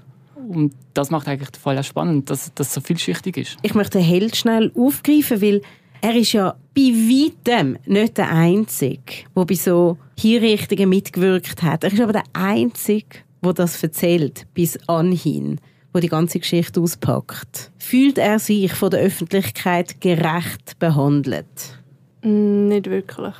Und 0.48 0.74
das 0.94 1.10
macht 1.10 1.28
eigentlich 1.28 1.50
den 1.50 1.60
Fall 1.60 1.78
auch 1.78 1.84
spannend, 1.84 2.30
dass 2.30 2.54
das 2.54 2.74
so 2.74 2.80
vielschichtig 2.80 3.38
ist. 3.38 3.58
Ich 3.64 3.74
möchte 3.74 3.98
den 3.98 4.08
Held 4.08 4.36
schnell 4.36 4.72
aufgreifen, 4.76 5.42
weil 5.42 5.62
er 6.06 6.16
ist 6.16 6.34
ja 6.34 6.56
bei 6.76 6.82
weitem 6.82 7.80
nicht 7.86 8.18
der 8.18 8.30
Einzige, 8.30 9.26
der 9.36 9.46
bei 9.46 9.56
so 9.56 9.98
Hinrichtungen 10.20 10.88
mitgewirkt 10.88 11.64
hat. 11.64 11.84
Er 11.84 11.92
ist 11.92 12.00
aber 12.00 12.14
der 12.14 12.24
Einzige, 12.34 13.18
der 13.44 13.54
das 13.54 13.82
erzählt, 13.82 14.46
bis 14.54 14.78
anhin, 14.88 15.60
wo 15.94 16.00
die 16.00 16.08
ganze 16.08 16.40
Geschichte 16.40 16.80
auspackt. 16.80 17.72
Fühlt 17.80 18.20
er 18.20 18.38
sich 18.38 18.72
von 18.72 18.92
der 18.92 19.00
Öffentlichkeit 19.00 20.00
gerecht 20.00 20.78
behandelt? 20.78 21.80
Nicht 22.22 22.88
wirklich. 22.88 23.36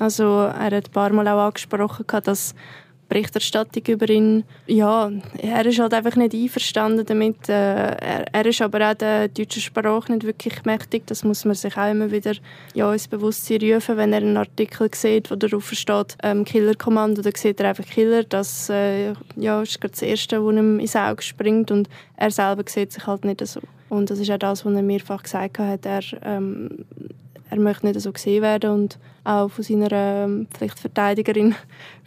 Also 0.00 0.24
er 0.24 0.72
hat 0.72 0.72
ein 0.72 0.92
paar 0.92 1.12
Mal 1.12 1.28
auch 1.28 1.46
angesprochen, 1.46 2.04
dass 2.24 2.52
Berichterstattung 3.08 3.82
über 3.86 4.08
ihn. 4.08 4.44
Ja, 4.66 5.10
er 5.38 5.66
ist 5.66 5.78
halt 5.78 5.94
einfach 5.94 6.16
nicht 6.16 6.34
einverstanden 6.34 7.06
damit. 7.06 7.48
Äh, 7.48 7.52
er, 7.52 8.34
er 8.34 8.46
ist 8.46 8.60
aber 8.60 8.90
auch 8.90 8.94
der 8.94 9.28
deutschen 9.28 9.62
Sprache 9.62 10.12
nicht 10.12 10.24
wirklich 10.24 10.64
mächtig. 10.64 11.06
Das 11.06 11.24
muss 11.24 11.44
man 11.44 11.54
sich 11.54 11.76
auch 11.76 11.90
immer 11.90 12.10
wieder 12.10 12.34
ja, 12.74 12.92
ins 12.92 13.08
Bewusstsein 13.08 13.62
rufen, 13.62 13.96
wenn 13.96 14.12
er 14.12 14.18
einen 14.18 14.36
Artikel 14.36 14.90
sieht, 14.94 15.30
wo 15.30 15.36
darauf 15.36 15.70
steht 15.72 16.16
ähm, 16.22 16.44
Killerkommando, 16.44 17.22
dann 17.22 17.34
sieht 17.34 17.60
er 17.60 17.70
einfach 17.70 17.86
Killer. 17.86 18.24
Das 18.24 18.68
äh, 18.68 19.14
ja, 19.36 19.62
ist 19.62 19.80
gerade 19.80 19.92
das 19.92 20.02
Erste, 20.02 20.44
was 20.44 20.54
ihm 20.54 20.78
ins 20.78 20.96
Auge 20.96 21.22
springt 21.22 21.70
und 21.70 21.88
er 22.16 22.30
selber 22.30 22.64
sieht 22.66 22.92
sich 22.92 23.06
halt 23.06 23.24
nicht 23.24 23.46
so. 23.46 23.60
Und 23.88 24.10
das 24.10 24.18
ist 24.18 24.30
auch 24.30 24.38
das, 24.38 24.66
was 24.66 24.74
er 24.74 24.82
mehrfach 24.82 25.22
gesagt 25.22 25.58
hat. 25.58 25.86
Er, 25.86 26.02
ähm, 26.22 26.84
er 27.50 27.58
möchte 27.58 27.86
nicht 27.86 28.00
so 28.00 28.12
gesehen 28.12 28.42
werden 28.42 28.70
und 28.70 28.98
auch 29.24 29.48
von 29.48 29.64
seiner 29.64 29.92
ähm, 29.92 30.46
Pflichtverteidigerin 30.52 31.54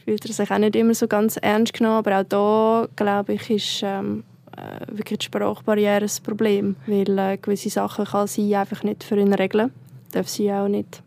fühlt 0.04 0.26
er 0.26 0.34
sich 0.34 0.52
auch 0.52 0.58
nicht 0.58 0.76
immer 0.76 0.94
so 0.94 1.08
ganz 1.08 1.38
ernst 1.38 1.74
genommen. 1.74 1.98
Aber 1.98 2.20
auch 2.20 2.24
da, 2.24 2.88
glaube 2.96 3.34
ich, 3.34 3.50
ist 3.50 3.82
ähm, 3.84 4.24
äh, 4.56 4.98
wirklich 4.98 5.20
die 5.20 5.26
Sprachbarriere 5.26 6.06
ein 6.06 6.24
Problem. 6.24 6.76
Weil 6.88 7.18
äh, 7.18 7.38
gewisse 7.38 7.70
Sachen 7.70 8.06
kann 8.06 8.28
sie 8.28 8.56
einfach 8.56 8.84
nicht 8.84 9.04
für 9.04 9.18
ihn 9.18 9.34
regeln. 9.34 9.72
Darf 10.12 10.28
sie 10.28 10.52
auch 10.52 10.68
nicht. 10.68 11.02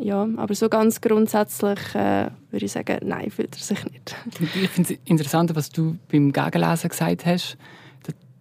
Ja, 0.00 0.26
aber 0.36 0.54
so 0.54 0.68
ganz 0.68 1.00
grundsätzlich 1.00 1.78
äh, 1.94 2.28
würde 2.50 2.66
ich 2.66 2.72
sagen, 2.72 2.98
nein, 3.02 3.30
fühlt 3.30 3.54
er 3.54 3.62
sich 3.62 3.84
nicht. 3.84 4.16
Ich 4.54 4.70
finde 4.70 4.94
es 4.94 4.98
interessant, 5.04 5.54
was 5.54 5.70
du 5.70 5.96
beim 6.10 6.32
Gegenlesen 6.32 6.88
gesagt 6.88 7.26
hast, 7.26 7.58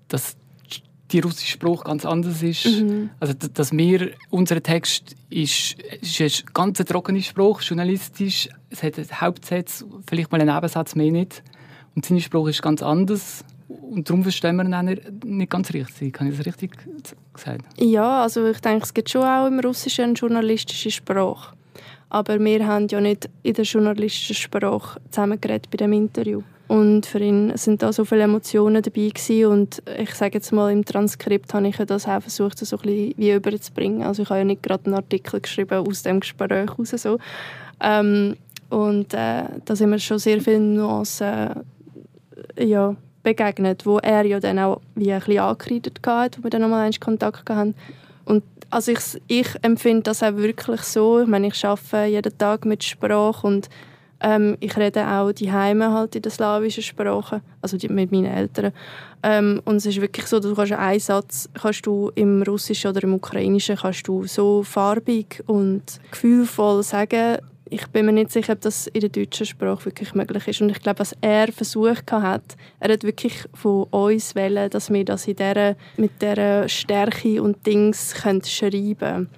dass 0.08 0.36
der 1.14 1.24
russische 1.24 1.52
Spruch 1.52 1.84
ganz 1.84 2.06
anders 2.06 2.42
ist. 2.44 2.66
Mhm. 2.66 3.10
Also, 3.20 3.34
dass 3.54 3.72
wir, 3.72 4.12
unser 4.30 4.62
Text 4.62 5.16
ist, 5.30 5.76
ist 6.02 6.22
ein 6.22 6.54
ganz 6.54 6.78
trockener 6.80 7.22
Spruch, 7.22 7.62
journalistisch. 7.62 8.50
Es 8.70 8.84
hat 8.84 8.98
einen 8.98 9.22
Hauptsatz, 9.22 9.86
vielleicht 10.08 10.32
mal 10.32 10.42
einen 10.42 10.54
Nebensatz 10.54 10.96
mehr 10.96 11.12
nicht. 11.12 11.44
Und 11.96 12.06
sein 12.06 12.22
Spruch 12.22 12.48
ist 12.48 12.62
ganz 12.62 12.82
anders. 12.82 13.44
Und 13.68 14.10
darum 14.10 14.24
verstehen 14.24 14.56
wir 14.56 14.64
ihn 14.64 15.00
nicht 15.26 15.52
ganz 15.52 15.74
richtig. 15.74 16.20
Habe 16.20 16.30
ich 16.30 16.38
das 16.38 16.46
richtig 16.46 16.72
gesagt? 17.34 17.66
Ja, 17.78 18.24
also 18.24 18.48
ich 18.48 18.60
denke, 18.60 18.84
es 18.84 18.94
gibt 18.94 19.10
schon 19.10 19.24
auch 19.24 19.48
im 19.48 19.60
Russischen 19.60 20.06
einen 20.06 20.16
journalistischen 20.16 20.92
Spruch. 20.92 21.54
Aber 22.10 22.40
wir 22.40 22.68
haben 22.68 22.88
ja 22.90 23.00
nicht 23.00 23.30
in 23.44 23.54
der 23.54 23.64
journalistischen 23.64 24.36
Sprache 24.36 25.00
zusammengeredet 25.10 25.70
bei 25.72 25.78
dem 25.78 25.94
Interview. 25.94 26.42
Und 26.72 27.06
für 27.06 27.20
ihn 27.20 27.52
sind 27.58 27.84
da 27.84 27.92
so 27.92 28.06
viele 28.06 28.22
Emotionen 28.22 28.82
dabei 28.82 29.10
gewesen. 29.10 29.46
und 29.46 29.84
ich 30.00 30.16
sage 30.16 30.36
jetzt 30.36 30.54
mal, 30.54 30.72
im 30.72 30.86
Transkript 30.86 31.54
habe 31.54 31.68
ich 31.68 31.76
das 31.76 32.08
auch 32.08 32.22
versucht, 32.22 32.60
so 32.60 32.78
ein 32.78 32.82
bisschen 32.82 33.14
wie 33.18 33.32
überzubringen. 33.34 34.04
Also 34.04 34.22
ich 34.22 34.30
habe 34.30 34.40
ja 34.40 34.46
nicht 34.46 34.64
gerade 34.64 34.86
einen 34.86 34.94
Artikel 34.94 35.42
geschrieben 35.42 35.86
aus 35.86 36.04
dem 36.04 36.22
Gespräch 36.22 36.70
raus. 36.80 36.92
So. 36.92 37.18
Ähm, 37.82 38.38
und 38.70 39.14
äh, 39.14 39.44
da 39.66 39.76
sind 39.76 39.90
mir 39.90 40.00
schon 40.00 40.18
sehr 40.18 40.40
viele 40.40 40.62
Nuancen 40.62 41.66
äh, 42.56 42.66
ja, 42.66 42.96
begegnet, 43.22 43.86
wo 43.86 43.98
er 43.98 44.24
ja 44.24 44.40
dann 44.40 44.58
auch 44.58 44.80
wie 44.96 45.12
ein 45.12 45.20
bisschen 45.20 45.40
angekreidet 45.40 46.00
hat, 46.08 46.38
wo 46.38 46.44
wir 46.44 46.52
dann 46.52 46.62
nochmal 46.62 46.90
Kontakt 47.02 47.50
hatten. 47.50 47.76
Und 48.24 48.44
also 48.70 48.94
ich, 48.94 49.22
ich 49.28 49.50
empfinde 49.62 50.04
das 50.04 50.24
auch 50.24 50.38
wirklich 50.38 50.84
so. 50.84 51.20
Ich 51.20 51.28
meine, 51.28 51.48
ich 51.48 51.66
arbeite 51.66 52.06
jeden 52.06 52.38
Tag 52.38 52.64
mit 52.64 52.86
Sprache 52.86 53.46
und 53.46 53.68
ähm, 54.22 54.58
ich 54.60 54.78
rede 54.78 55.08
auch 55.08 55.32
die 55.32 55.52
Heime 55.52 55.92
halt 55.92 56.16
in 56.16 56.22
der 56.22 56.32
slawischen 56.32 56.84
Sprache, 56.84 57.42
also 57.62 57.78
die, 57.78 57.90
mit 57.90 58.12
meinen 58.12 58.26
Eltern. 58.26 58.72
Ähm, 59.24 59.62
und 59.66 59.78
es 59.78 59.86
ist 59.86 60.02
wirklich 60.02 60.28
so, 60.28 60.40
du 60.40 60.56
kannst 60.56 60.74
einen 60.74 61.00
Satz 61.00 61.50
kannst 61.60 61.86
du 61.86 62.12
im 62.16 62.42
Russischen 62.44 62.92
oder 62.92 63.04
im 63.04 63.14
Ukrainischen 63.14 63.78
kannst 63.78 64.08
du 64.08 64.26
so 64.26 64.64
farbig 64.64 65.44
und 65.48 65.84
gefühlvoll 66.12 66.84
sagen. 66.84 67.38
Ich 67.74 67.88
bin 67.88 68.06
mir 68.06 68.12
nicht 68.12 68.32
sicher, 68.32 68.54
ob 68.54 68.62
das 68.62 68.88
in 68.88 69.00
der 69.00 69.10
deutschen 69.10 69.46
Sprache 69.46 69.86
wirklich 69.86 70.14
möglich 70.14 70.46
ist. 70.46 70.62
Und 70.62 70.72
ich 70.72 70.82
glaube, 70.82 71.00
was 71.00 71.16
er 71.22 71.54
versucht 71.54 72.12
hat, 72.12 72.58
er 72.82 72.92
hat 72.92 73.04
wirklich 73.04 73.46
von 73.54 73.84
uns 73.84 74.36
wollen, 74.36 74.70
dass 74.70 74.92
wir 74.92 75.06
das 75.06 75.26
in 75.26 75.38
der, 75.38 75.78
mit 75.96 76.22
dieser 76.22 76.68
Stärke 76.68 77.42
und 77.42 77.66
Dings 77.66 78.14
können 78.14 78.44
schreiben 78.44 78.98
können. 78.98 79.30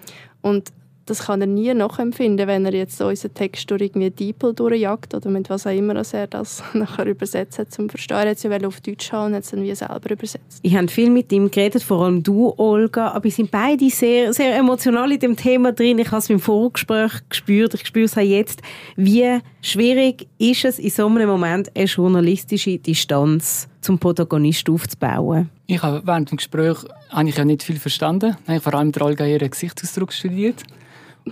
Und 0.42 0.74
das 1.06 1.24
kann 1.26 1.42
er 1.42 1.48
nie 1.48 1.74
nachempfinden, 1.74 2.48
wenn 2.48 2.66
er 2.66 2.74
jetzt 2.74 3.02
unseren 3.02 3.34
Text 3.34 3.70
durch 3.70 3.82
irgendwie 3.82 4.10
DeepL 4.10 4.54
durchjagt 4.54 5.14
oder 5.14 5.30
mit 5.30 5.50
was 5.50 5.68
auch 5.68 5.72
immer 5.72 5.94
dass 5.94 6.14
er 6.14 6.28
das 6.28 6.64
nachher 6.74 7.06
übersetzt 7.06 7.60
hat 7.60 7.72
zum 7.74 7.90
Verstehen. 7.90 8.18
Er 8.18 8.30
hat 8.30 8.38
es 8.38 8.44
ja 8.44 8.68
auf 8.68 8.82
Deutsch 8.82 9.12
haben 9.12 9.28
und 9.28 9.36
hat 9.36 9.44
es 9.44 9.52
dann 9.52 9.64
wie 9.64 9.76
selber 9.76 10.12
übersetzt. 10.12 10.60
Ich 10.62 10.76
habe 10.76 10.88
viel 10.88 11.10
mit 11.10 11.32
ihm 11.32 11.52
geredet, 11.52 11.84
vor 11.84 12.06
allem 12.06 12.24
du, 12.24 12.54
Olga, 12.58 13.10
aber 13.10 13.26
wir 13.26 13.32
sind 13.32 13.52
beide 13.52 13.90
sehr, 13.90 14.34
sehr 14.34 14.56
emotional 14.58 15.12
in 15.12 15.20
dem 15.20 15.36
Thema 15.36 15.74
drin. 15.74 16.00
Ich 16.00 16.08
habe 16.08 16.18
es 16.18 16.28
beim 16.28 16.40
Vorgespräch 16.40 17.12
gespürt, 17.30 17.74
ich 17.74 17.86
spüre 17.86 18.06
es 18.06 18.18
auch 18.18 18.22
jetzt. 18.22 18.62
Wie 18.96 19.40
schwierig 19.62 20.28
ist 20.38 20.66
es 20.66 20.80
in 20.80 20.90
so 20.90 21.08
einem 21.08 21.28
Moment, 21.28 21.76
eine 21.76 21.86
journalistische 21.86 22.78
Distanz 22.78 23.68
zum 23.82 24.00
Protagonist 24.00 24.70
aufzubauen? 24.70 25.50
Ich 25.68 25.82
habe 25.82 26.02
während 26.06 26.32
dem 26.32 26.38
Gespräch 26.38 26.78
habe 27.10 27.30
ich 27.30 27.38
ja 27.38 27.46
nicht 27.46 27.64
viel 27.64 27.80
verstanden. 27.80 28.38
Ich 28.44 28.50
habe 28.50 28.62
vor 28.62 28.74
allem 28.76 28.92
der 28.92 29.04
Olga 29.04 29.26
ihren 29.26 29.50
Gesichtsausdruck 29.50 30.14
studiert. 30.14 30.64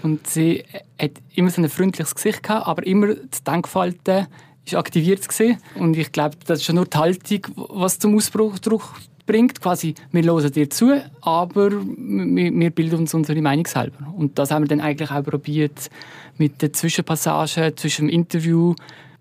Und 0.03 0.27
sie 0.27 0.63
hat 0.99 1.11
immer 1.35 1.49
so 1.49 1.61
ein 1.61 1.69
freundliches 1.69 2.15
Gesicht 2.15 2.43
gehabt, 2.43 2.67
aber 2.67 2.85
immer 2.85 3.15
das 3.15 3.43
Denkverhalten 3.43 4.27
ist 4.65 4.75
aktiviert 4.75 5.27
gewesen. 5.27 5.57
und 5.75 5.97
ich 5.97 6.11
glaube, 6.11 6.37
das 6.45 6.59
ist 6.59 6.65
schon 6.65 6.75
nur 6.75 6.85
die 6.85 6.97
Haltung, 6.97 7.41
was 7.55 7.99
zum 7.99 8.15
Ausbruch 8.15 8.59
bringt. 9.25 9.61
Quasi, 9.61 9.95
wir 10.11 10.23
hören 10.23 10.51
dir 10.51 10.69
zu, 10.69 11.01
aber 11.21 11.71
wir, 11.71 12.69
bilden 12.69 12.99
uns 12.99 13.13
unsere 13.13 13.41
Meinung 13.41 13.65
selber. 13.65 14.13
Und 14.15 14.37
das 14.37 14.51
haben 14.51 14.63
wir 14.63 14.67
dann 14.67 14.81
eigentlich 14.81 15.11
auch 15.11 15.23
probiert 15.23 15.89
mit 16.37 16.61
der 16.61 16.73
Zwischenpassage 16.73 17.73
zwischen 17.75 18.07
dem 18.07 18.13
Interview 18.13 18.75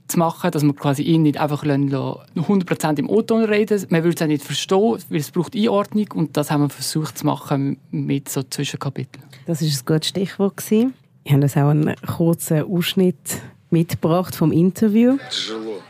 zu 0.09 0.19
machen, 0.19 0.51
dass 0.51 0.63
man 0.63 0.75
quasi 0.75 1.01
ihn 1.01 1.23
nicht 1.23 1.39
einfach 1.39 1.63
100% 1.63 2.99
im 2.99 3.09
O-Ton 3.09 3.43
reden 3.45 3.85
Man 3.89 4.03
würde 4.03 4.15
es 4.15 4.21
auch 4.21 4.27
nicht 4.27 4.43
verstehen, 4.43 4.97
weil 5.09 5.19
es 5.19 5.31
braucht 5.31 5.55
Einordnung 5.55 6.07
und 6.13 6.37
das 6.37 6.51
haben 6.51 6.61
wir 6.61 6.69
versucht 6.69 7.17
zu 7.17 7.25
machen 7.25 7.77
mit 7.91 8.29
so 8.29 8.43
Zwischenkapiteln. 8.43 9.25
Das 9.47 9.61
ist 9.61 9.81
ein 9.81 9.85
gutes 9.85 10.09
Stichwort. 10.09 10.57
Gewesen. 10.57 10.93
Ich 11.23 11.33
habe 11.33 11.45
auch 11.45 11.69
einen 11.69 11.95
kurzen 12.05 12.63
Ausschnitt 12.63 13.41
mitgebracht 13.71 14.35
vom 14.35 14.51
Interview. 14.51 15.17
Тяжело. 15.29 15.81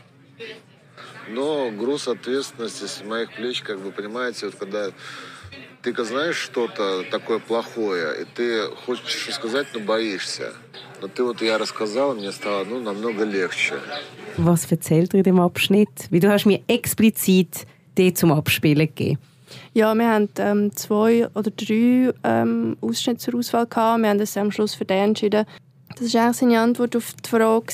Но 1.31 1.71
груз 1.71 2.07
ответственности 2.07 2.85
с 2.85 3.03
моих 3.03 3.33
плеч, 3.33 3.61
как 3.61 3.79
вы 3.79 3.91
понимаете, 3.91 4.47
вот 4.47 4.55
когда 4.55 4.91
ты 5.81 6.03
знаешь 6.03 6.35
что-то 6.35 7.03
такое 7.09 7.39
плохое, 7.39 8.21
и 8.21 8.25
ты 8.25 8.67
хочешь 8.85 9.07
что 9.07 9.31
сказать, 9.31 9.67
но 9.73 9.79
боишься. 9.79 10.53
Но 11.01 11.07
ты 11.07 11.23
вот 11.23 11.41
я 11.41 11.57
рассказал, 11.57 12.15
мне 12.15 12.31
стало 12.31 12.65
ну, 12.65 12.79
намного 12.79 13.23
легче. 13.23 13.75
Was 14.37 14.71
erzählt 14.71 15.13
er 15.13 15.19
in 15.19 15.23
dem 15.23 15.39
Abschnitt? 15.39 16.07
Wie 16.09 16.19
du 16.19 16.29
hast 16.29 16.45
mir 16.45 16.61
explizit 16.67 17.65
den 17.97 18.15
zum 18.15 18.31
Abspielen 18.31 18.87
gegeben. 18.87 19.19
Ja, 19.73 19.93
wir 19.93 20.07
haben 20.07 20.29
ähm, 20.37 20.75
zwei 20.75 21.27
oder 21.33 21.51
drei 21.51 22.13
ähm, 22.23 22.77
Ausschnitte 22.81 23.19
zur 23.19 23.35
Auswahl 23.35 23.67
gehabt. 23.67 24.01
Wir 24.01 24.09
haben 24.09 24.19
uns 24.19 24.37
am 24.37 24.51
Schluss 24.51 24.73
für 24.73 24.85
den 24.85 25.09
entschieden. 25.09 25.45
Das 26.01 26.15
war 26.15 26.23
eigentlich 26.23 26.37
seine 26.37 26.59
Antwort 26.59 26.95
auf 26.95 27.13
die 27.13 27.29
Frage, 27.29 27.73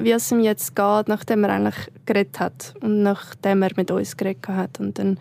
wie 0.00 0.10
es 0.10 0.32
ihm 0.32 0.40
jetzt 0.40 0.74
geht, 0.74 1.08
nachdem 1.08 1.44
er 1.44 1.50
eigentlich 1.50 1.90
geredet 2.06 2.40
hat 2.40 2.72
und 2.80 3.02
nachdem 3.02 3.60
er 3.60 3.70
mit 3.76 3.90
uns 3.90 4.16
geredet 4.16 4.48
hat. 4.48 4.80
Und 4.80 4.98
dann 4.98 5.20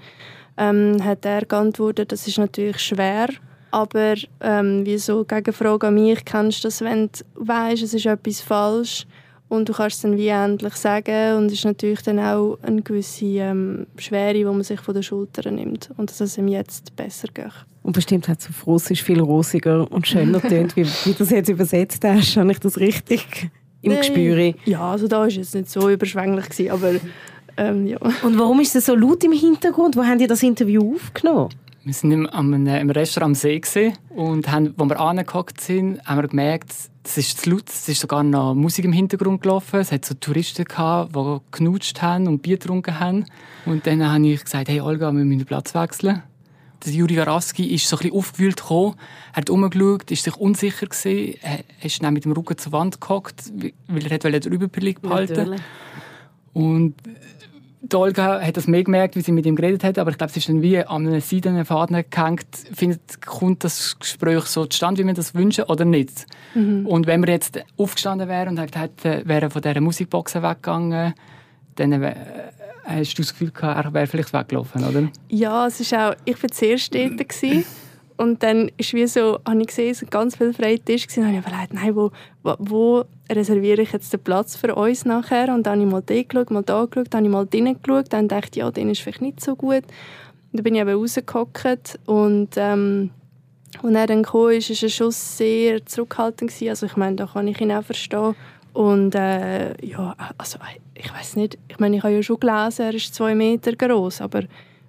ähm, 0.55 1.03
hat 1.03 1.25
er 1.25 1.43
geantwortet, 1.45 2.13
das 2.13 2.29
ist 2.29 2.37
natürlich 2.37 2.79
schwer, 2.79 3.27
aber 3.71 4.13
ähm, 4.39 4.85
wie 4.85 4.97
so 4.97 5.25
Gegenfrage 5.25 5.87
an 5.87 5.95
mich, 5.95 6.23
kennst 6.23 6.63
du 6.63 6.67
das, 6.69 6.79
wenn 6.79 7.07
du 7.07 7.45
weißt, 7.45 7.83
es 7.83 7.93
ist 7.93 8.05
etwas 8.05 8.39
falsch 8.39 9.05
und 9.49 9.67
du 9.67 9.73
kannst 9.73 9.97
es 9.97 10.01
dann 10.03 10.15
wie 10.15 10.29
endlich 10.29 10.75
sagen 10.75 11.35
und 11.35 11.47
es 11.47 11.55
ist 11.55 11.65
natürlich 11.65 12.03
dann 12.03 12.19
auch 12.19 12.57
eine 12.61 12.81
gewisse 12.81 13.25
ähm, 13.25 13.85
Schwere, 13.97 14.33
die 14.33 14.45
man 14.45 14.63
sich 14.63 14.79
von 14.79 14.93
den 14.93 15.03
Schultern 15.03 15.55
nimmt 15.55 15.89
und 15.97 16.09
dass 16.09 16.21
es 16.21 16.37
ihm 16.37 16.47
jetzt 16.47 16.95
besser 16.95 17.27
geht. 17.33 17.65
Und 17.85 17.93
bestimmt 17.93 18.27
hat 18.27 18.39
es 18.39 18.49
auf 18.49 18.65
Russisch 18.65 19.03
viel 19.03 19.19
rosiger 19.19 19.91
und 19.91 20.07
schöner 20.07 20.41
tönt, 20.41 20.75
wie, 20.75 20.87
wie 20.87 21.13
du 21.13 21.21
es 21.21 21.29
jetzt 21.29 21.49
übersetzt 21.49 22.03
hast. 22.03 22.35
Habe 22.35 22.51
ich 22.51 22.59
das 22.59 22.79
richtig 22.79 23.51
im 23.83 23.91
nee. 23.91 23.97
Gespür? 23.99 24.53
Ja, 24.65 24.91
also 24.91 25.07
da 25.07 25.19
war 25.19 25.27
es 25.27 25.53
nicht 25.53 25.69
so 25.69 25.87
überschwänglich, 25.87 26.49
gewesen, 26.49 26.71
aber 26.71 26.93
ähm, 27.57 27.85
ja. 27.85 27.99
Und 28.23 28.39
warum 28.39 28.59
ist 28.59 28.75
es 28.75 28.87
so 28.87 28.95
laut 28.95 29.23
im 29.23 29.33
Hintergrund? 29.33 29.95
Wo 29.95 30.03
haben 30.03 30.17
die 30.17 30.25
das 30.25 30.41
Interview 30.41 30.95
aufgenommen? 30.95 31.49
Wir 31.83 31.93
sind 31.93 32.11
im, 32.11 32.25
im 32.65 32.89
Restaurant 32.89 33.29
am 33.29 33.35
See 33.35 33.93
und 34.09 34.51
haben, 34.51 34.73
als 34.75 34.89
wir 34.89 34.99
angehockt 34.99 35.61
sind, 35.61 36.03
haben 36.05 36.23
wir 36.23 36.27
gemerkt, 36.27 36.73
es 37.03 37.17
ist 37.19 37.41
zu 37.41 37.51
laut. 37.51 37.69
Es 37.69 37.87
ist 37.87 38.01
sogar 38.01 38.23
noch 38.23 38.55
Musik 38.55 38.85
im 38.85 38.93
Hintergrund 38.93 39.43
gelaufen. 39.43 39.79
Es 39.79 39.91
hat 39.91 40.05
so 40.05 40.15
Touristen 40.15 40.65
gehabt, 40.65 41.15
die 41.15 41.37
knutscht 41.51 42.01
haben 42.01 42.27
und 42.27 42.41
Bier 42.41 42.57
getrunken 42.57 42.99
haben. 42.99 43.25
Und 43.67 43.85
dann 43.85 44.11
habe 44.11 44.25
ich 44.27 44.43
gesagt, 44.43 44.69
hey 44.69 44.81
Olga, 44.81 45.11
wir 45.11 45.23
müssen 45.23 45.37
den 45.37 45.45
Platz 45.45 45.75
wechseln. 45.75 46.23
Der 46.85 46.93
Juri 46.93 47.15
Garaski 47.15 47.73
ist 47.73 47.87
so 47.87 47.95
ein 47.95 48.03
bisschen 48.03 48.17
aufgewühlt 48.17 48.57
gekommen, 48.57 48.95
hat 49.33 49.49
umgeschaut, 49.49 50.11
ist 50.11 50.23
sich 50.23 50.37
unsicher 50.37 50.85
gewesen, 50.85 51.37
er 51.41 51.63
ist 51.81 52.03
dann 52.03 52.13
mit 52.13 52.25
dem 52.25 52.31
Rücken 52.31 52.57
zur 52.57 52.71
Wand 52.71 53.01
gehockt, 53.01 53.51
weil 53.87 54.05
er 54.11 54.19
den 54.19 54.53
Überblick 54.53 55.01
behalten 55.01 55.49
wollte. 55.49 55.63
Und 56.53 56.95
die 57.91 57.95
Olga 57.95 58.41
hat 58.41 58.57
das 58.57 58.67
mehr 58.67 58.83
gemerkt, 58.83 59.15
wie 59.15 59.21
sie 59.21 59.31
mit 59.31 59.45
ihm 59.45 59.55
geredet 59.55 59.83
hat, 59.83 59.99
aber 59.99 60.11
ich 60.11 60.17
glaube, 60.17 60.31
es 60.31 60.37
ist 60.37 60.49
dann 60.49 60.61
wie 60.61 60.79
an 60.79 61.07
einem 61.07 61.21
seidenen 61.21 61.65
Faden 61.65 62.03
gehängt. 62.09 62.47
Findet, 62.73 63.21
kommt 63.25 63.63
das 63.63 63.97
Gespräch 63.99 64.45
so 64.45 64.65
zustande, 64.65 65.03
wie 65.03 65.07
wir 65.07 65.13
das 65.13 65.35
wünschen, 65.35 65.65
oder 65.65 65.85
nicht? 65.85 66.25
Mhm. 66.55 66.87
Und 66.87 67.07
wenn 67.07 67.25
wir 67.25 67.31
jetzt 67.31 67.63
aufgestanden 67.77 68.27
wären 68.27 68.57
und 68.57 68.75
hätten, 68.75 69.27
wären 69.27 69.51
von 69.51 69.61
dieser 69.61 69.81
Musikbox 69.81 70.35
weggegangen, 70.35 71.13
dann 71.75 72.01
wär, 72.01 72.15
hast 72.85 73.17
du 73.17 73.21
das 73.21 73.31
Gefühl 73.31 73.51
gehabt, 73.51 73.85
er 73.85 73.93
wäre 73.93 74.07
vielleicht 74.07 74.33
weggelaufen, 74.33 74.83
oder? 74.83 75.09
Ja, 75.29 75.67
es 75.67 75.79
ist 75.79 75.93
auch, 75.93 76.13
ich 76.25 76.41
war 76.41 76.49
zuerst 76.49 76.93
dort. 76.93 77.21
Und 78.17 78.43
dann 78.43 78.71
ist 78.77 78.93
wie 78.93 79.07
so, 79.07 79.39
habe 79.45 79.61
ich 79.61 79.67
gesehen, 79.67 79.91
es 79.91 80.01
waren 80.01 80.09
ganz 80.09 80.37
viele 80.37 80.53
freie 80.53 80.79
Tische 80.79 81.07
und 81.17 81.27
habe 81.27 81.37
ich 81.37 81.45
überlegt, 81.45 81.73
nein, 81.73 81.95
wo, 81.95 82.11
wo, 82.43 82.55
wo, 82.59 83.03
reserviere 83.29 83.81
ich 83.81 83.91
jetzt 83.91 84.13
den 84.13 84.21
Platz 84.21 84.55
für 84.55 84.73
uns 84.73 85.03
nachher? 85.03 85.53
Und 85.53 85.65
dann 85.65 85.79
habe 85.79 85.83
ich 85.83 85.91
mal 85.91 86.01
da 86.01 86.23
geschaut, 86.23 86.51
mal 86.51 86.63
da 86.63 86.85
geschaut, 86.85 87.07
dann 87.09 87.19
habe 87.19 87.27
ich 87.27 87.31
mal 87.31 87.45
drinnen 87.45 87.77
geschaut, 87.81 88.05
dann 88.11 88.27
dachte 88.27 88.51
ich, 88.51 88.57
ja, 88.57 88.71
den 88.71 88.89
ist 88.89 89.01
vielleicht 89.01 89.21
nicht 89.21 89.41
so 89.41 89.55
gut. 89.55 89.83
Und 89.83 90.53
dann 90.53 90.63
bin 90.63 90.75
ich 90.75 90.81
eben 90.81 90.97
rausgehockt 90.97 91.99
und 92.05 92.49
ähm, 92.55 93.09
als 93.83 93.93
er 93.93 94.07
dann 94.07 94.23
kam, 94.23 94.41
war 94.41 94.51
er 94.51 94.61
schon 94.61 95.11
sehr 95.11 95.85
zurückhaltend 95.85 96.51
gewesen. 96.51 96.69
Also 96.69 96.85
ich 96.85 96.95
meine, 96.95 97.17
da 97.17 97.25
kann 97.25 97.47
ich 97.47 97.59
ihn 97.59 97.73
auch 97.73 97.83
verstehen. 97.83 98.35
Und 98.75 99.15
äh, 99.15 99.73
ja, 99.85 100.17
also 100.37 100.59
ich 100.95 101.09
weiß 101.09 101.37
nicht, 101.37 101.57
ich 101.69 101.79
meine, 101.79 101.95
ich 101.95 102.03
habe 102.03 102.13
ja 102.13 102.21
schon 102.21 102.41
gelesen, 102.41 102.81
er 102.81 102.93
ist 102.93 103.15
zwei 103.15 103.33
Meter 103.33 103.73
groß, 103.73 104.19
aber 104.19 104.41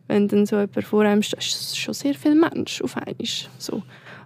wenn 0.09 0.27
dann 0.27 0.44
so 0.44 0.57
jemand 0.57 0.85
vor 0.85 1.05
einem 1.05 1.22
steht, 1.22 1.38
ist 1.38 1.79
schon 1.79 1.94
sehr 1.94 2.14
viel 2.14 2.35
Mensch 2.35 2.83
auf 2.83 2.96
einmal. 2.96 3.14
So. 3.59 3.83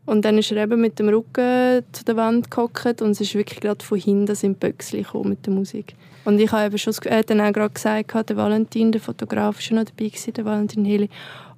Und 0.06 0.24
dann 0.24 0.38
ist 0.38 0.50
er 0.50 0.62
eben 0.62 0.80
mit 0.80 0.98
dem 0.98 1.10
Rücken 1.10 1.84
zu 1.92 2.06
der 2.06 2.16
Wand 2.16 2.50
gehockt 2.50 3.02
und 3.02 3.10
es 3.10 3.20
ist 3.20 3.34
wirklich 3.34 3.60
gerade 3.60 3.84
von 3.84 3.98
hinten 3.98 4.34
sind 4.34 4.60
Böckchen 4.60 5.04
mit 5.24 5.44
der 5.44 5.52
Musik. 5.52 5.94
Und 6.24 6.40
ich 6.40 6.50
habe 6.52 6.64
eben 6.64 6.78
schon, 6.78 6.94
er 7.04 7.18
hat 7.18 7.28
dann 7.28 7.42
auch 7.42 7.52
gerade 7.52 7.74
gesagt, 7.74 8.30
der 8.30 8.36
Valentin, 8.38 8.92
der 8.92 9.02
Fotograf, 9.02 9.56
war 9.56 9.60
schon 9.60 9.76
noch 9.76 9.84
dabei, 9.84 10.08
gewesen, 10.08 10.32
der 10.32 10.44
Valentin 10.46 10.86
Heli. 10.86 11.10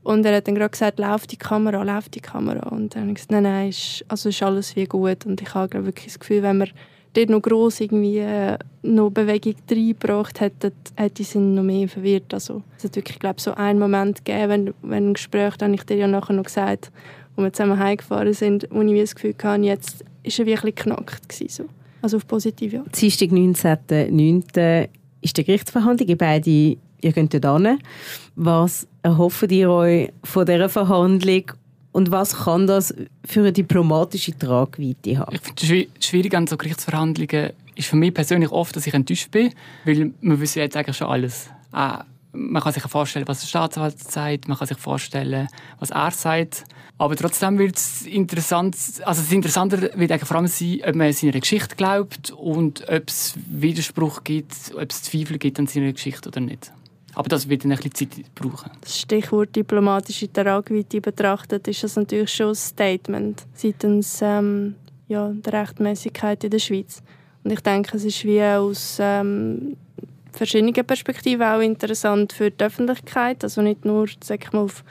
Und 0.02 0.26
er 0.26 0.38
hat 0.38 0.48
dann 0.48 0.56
gerade 0.56 0.70
gesagt, 0.70 0.98
lauf 0.98 1.28
die 1.28 1.36
Kamera, 1.36 1.84
lauf 1.84 2.08
die 2.08 2.20
Kamera. 2.20 2.68
Und 2.70 2.96
dann 2.96 3.02
habe 3.02 3.12
ich 3.12 3.14
gesagt, 3.14 3.30
nein, 3.30 3.44
nein, 3.44 3.68
ist, 3.68 4.04
also 4.08 4.28
ist 4.28 4.42
alles 4.42 4.74
wie 4.74 4.86
gut. 4.86 5.24
Und 5.24 5.40
ich 5.40 5.54
habe 5.54 5.86
wirklich 5.86 6.06
das 6.06 6.18
Gefühl, 6.18 6.42
wenn 6.42 6.58
wir 6.58 6.68
dort 7.14 7.30
noch 7.30 7.42
gross 7.42 7.80
irgendwie 7.80 8.18
äh, 8.18 8.58
noch 8.82 9.10
Bewegung 9.10 9.54
reingebracht 9.70 10.40
hätten, 10.40 10.72
hätte 10.96 11.24
sie 11.24 11.38
noch 11.38 11.62
mehr 11.62 11.88
verwirrt. 11.88 12.32
Also, 12.32 12.62
es 12.78 12.84
hat 12.84 12.96
wirklich, 12.96 13.18
glaube 13.18 13.40
so 13.40 13.54
einen 13.54 13.78
Moment 13.78 14.24
gegeben, 14.24 14.48
wenn, 14.48 14.74
wenn 14.82 15.10
ein 15.10 15.14
Gespräch, 15.14 15.56
dann 15.56 15.74
ich 15.74 15.84
dir 15.84 15.96
ja 15.96 16.06
nachher 16.06 16.34
noch 16.34 16.44
gesagt, 16.44 16.90
wo 17.36 17.42
wir 17.42 17.52
zusammen 17.52 17.78
heimgefahren 17.78 18.32
sind, 18.32 18.66
wo 18.70 18.82
ich 18.82 19.00
das 19.00 19.14
Gefühl 19.14 19.34
hatte, 19.42 19.62
jetzt 19.62 20.04
ist 20.22 20.38
er 20.38 20.46
wirklich 20.46 20.74
knackt 20.74 21.28
gewesen, 21.28 21.48
so. 21.48 21.64
Also 22.02 22.16
auf 22.16 22.26
positiv, 22.26 22.72
ja. 22.72 22.82
Dienstag, 23.00 23.28
19.09. 23.28 24.88
ist 25.20 25.36
die 25.36 25.44
Gerichtsverhandlung. 25.44 26.08
Ihr 26.08 26.18
beide, 26.18 26.50
ihr 26.50 26.78
geht 27.00 27.44
dort 27.44 27.62
hin. 27.62 27.78
Was 28.34 28.88
erhofft 29.02 29.52
ihr 29.52 29.70
euch 29.70 30.12
von 30.24 30.44
dieser 30.44 30.68
Verhandlung 30.68 31.44
und 31.92 32.10
was 32.10 32.44
kann 32.44 32.66
das 32.66 32.94
für 33.24 33.40
eine 33.40 33.52
diplomatische 33.52 34.36
Tragweite 34.36 35.18
haben? 35.18 35.34
Ich 35.34 35.40
finde 35.40 35.88
schwierig 36.00 36.34
an 36.34 36.46
so 36.46 36.56
Gerichtsverhandlungen 36.56 37.50
ist 37.74 37.88
für 37.88 37.96
mich 37.96 38.12
persönlich 38.12 38.50
oft, 38.50 38.74
dass 38.76 38.86
ich 38.86 38.94
enttäuscht 38.94 39.30
bin, 39.30 39.52
weil 39.84 40.12
man 40.20 40.40
wissen 40.40 40.58
jetzt 40.58 40.76
eigentlich 40.76 40.96
schon 40.96 41.08
alles. 41.08 41.48
Ah, 41.70 42.04
man 42.32 42.62
kann 42.62 42.72
sich 42.72 42.82
vorstellen, 42.82 43.28
was 43.28 43.40
der 43.40 43.46
Staatsanwalt 43.46 43.98
sagt, 43.98 44.48
man 44.48 44.56
kann 44.56 44.66
sich 44.66 44.78
vorstellen, 44.78 45.48
was 45.78 45.90
er 45.90 46.10
sagt. 46.10 46.64
Aber 46.98 47.16
trotzdem 47.16 47.58
wird 47.58 47.76
es 47.76 48.02
interessant, 48.02 48.76
also 49.04 49.22
das 49.22 49.32
Interessanter 49.32 49.80
wird 49.80 50.12
eigentlich 50.12 50.24
vor 50.24 50.36
allem 50.36 50.46
sein, 50.46 50.80
ob 50.86 50.94
man 50.94 51.12
seiner 51.12 51.40
Geschichte 51.40 51.74
glaubt 51.76 52.30
und 52.30 52.88
ob 52.88 53.08
es 53.08 53.34
Widerspruch 53.50 54.24
gibt, 54.24 54.54
ob 54.74 54.90
es 54.90 55.02
Zweifel 55.02 55.38
gibt 55.38 55.58
an 55.58 55.66
seiner 55.66 55.92
Geschichte 55.92 56.28
oder 56.28 56.40
nicht. 56.40 56.72
Aber 57.14 57.28
das 57.28 57.48
wird 57.48 57.64
dann 57.64 57.72
ein 57.72 57.78
bisschen 57.78 58.10
Zeit 58.10 58.34
brauchen. 58.34 58.70
Das 58.80 58.98
Stichwort 58.98 59.54
diplomatische 59.54 60.32
Tragweite 60.32 61.00
betrachtet, 61.00 61.68
ist 61.68 61.84
das 61.84 61.96
natürlich 61.96 62.32
schon 62.32 62.50
ein 62.50 62.54
Statement 62.54 63.46
seitens 63.54 64.20
ähm, 64.22 64.76
ja, 65.08 65.30
der 65.30 65.52
Rechtmäßigkeit 65.52 66.44
in 66.44 66.50
der 66.50 66.58
Schweiz. 66.58 67.02
Und 67.44 67.52
ich 67.52 67.60
denke, 67.60 67.96
es 67.96 68.04
ist 68.04 68.24
wie 68.24 68.42
aus 68.42 68.96
ähm, 69.00 69.76
verschiedenen 70.32 70.72
Perspektiven 70.72 71.42
auch 71.42 71.60
interessant 71.60 72.32
für 72.32 72.50
die 72.50 72.64
Öffentlichkeit, 72.64 73.44
also 73.44 73.62
nicht 73.62 73.84
nur 73.84 74.06
sag 74.22 74.44
ich 74.44 74.52
mal, 74.52 74.60
auf 74.60 74.84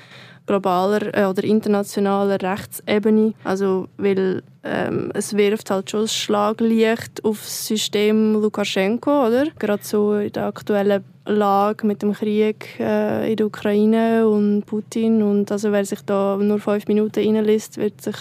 globaler 0.45 1.15
äh, 1.15 1.25
oder 1.25 1.43
internationaler 1.43 2.41
Rechtsebene. 2.41 3.33
Also, 3.43 3.87
weil 3.97 4.43
ähm, 4.63 5.11
es 5.13 5.35
wirft 5.35 5.71
halt 5.71 5.89
schon 5.89 6.01
ein 6.01 6.07
Schlaglicht 6.07 7.23
auf 7.23 7.39
das 7.41 7.67
System 7.67 8.33
Lukaschenko, 8.33 9.27
oder? 9.27 9.45
Gerade 9.57 9.83
so 9.83 10.15
in 10.15 10.31
der 10.31 10.45
aktuellen 10.45 11.03
Lage 11.25 11.85
mit 11.85 12.01
dem 12.01 12.13
Krieg 12.13 12.79
äh, 12.79 13.29
in 13.31 13.37
der 13.37 13.47
Ukraine 13.47 14.27
und 14.27 14.65
Putin. 14.65 15.23
Und 15.23 15.51
also 15.51 15.71
wer 15.71 15.85
sich 15.85 16.01
da 16.01 16.37
nur 16.37 16.59
fünf 16.59 16.87
Minuten 16.87 17.19
reinliest, 17.19 17.77
wird 17.77 18.01
sich 18.01 18.15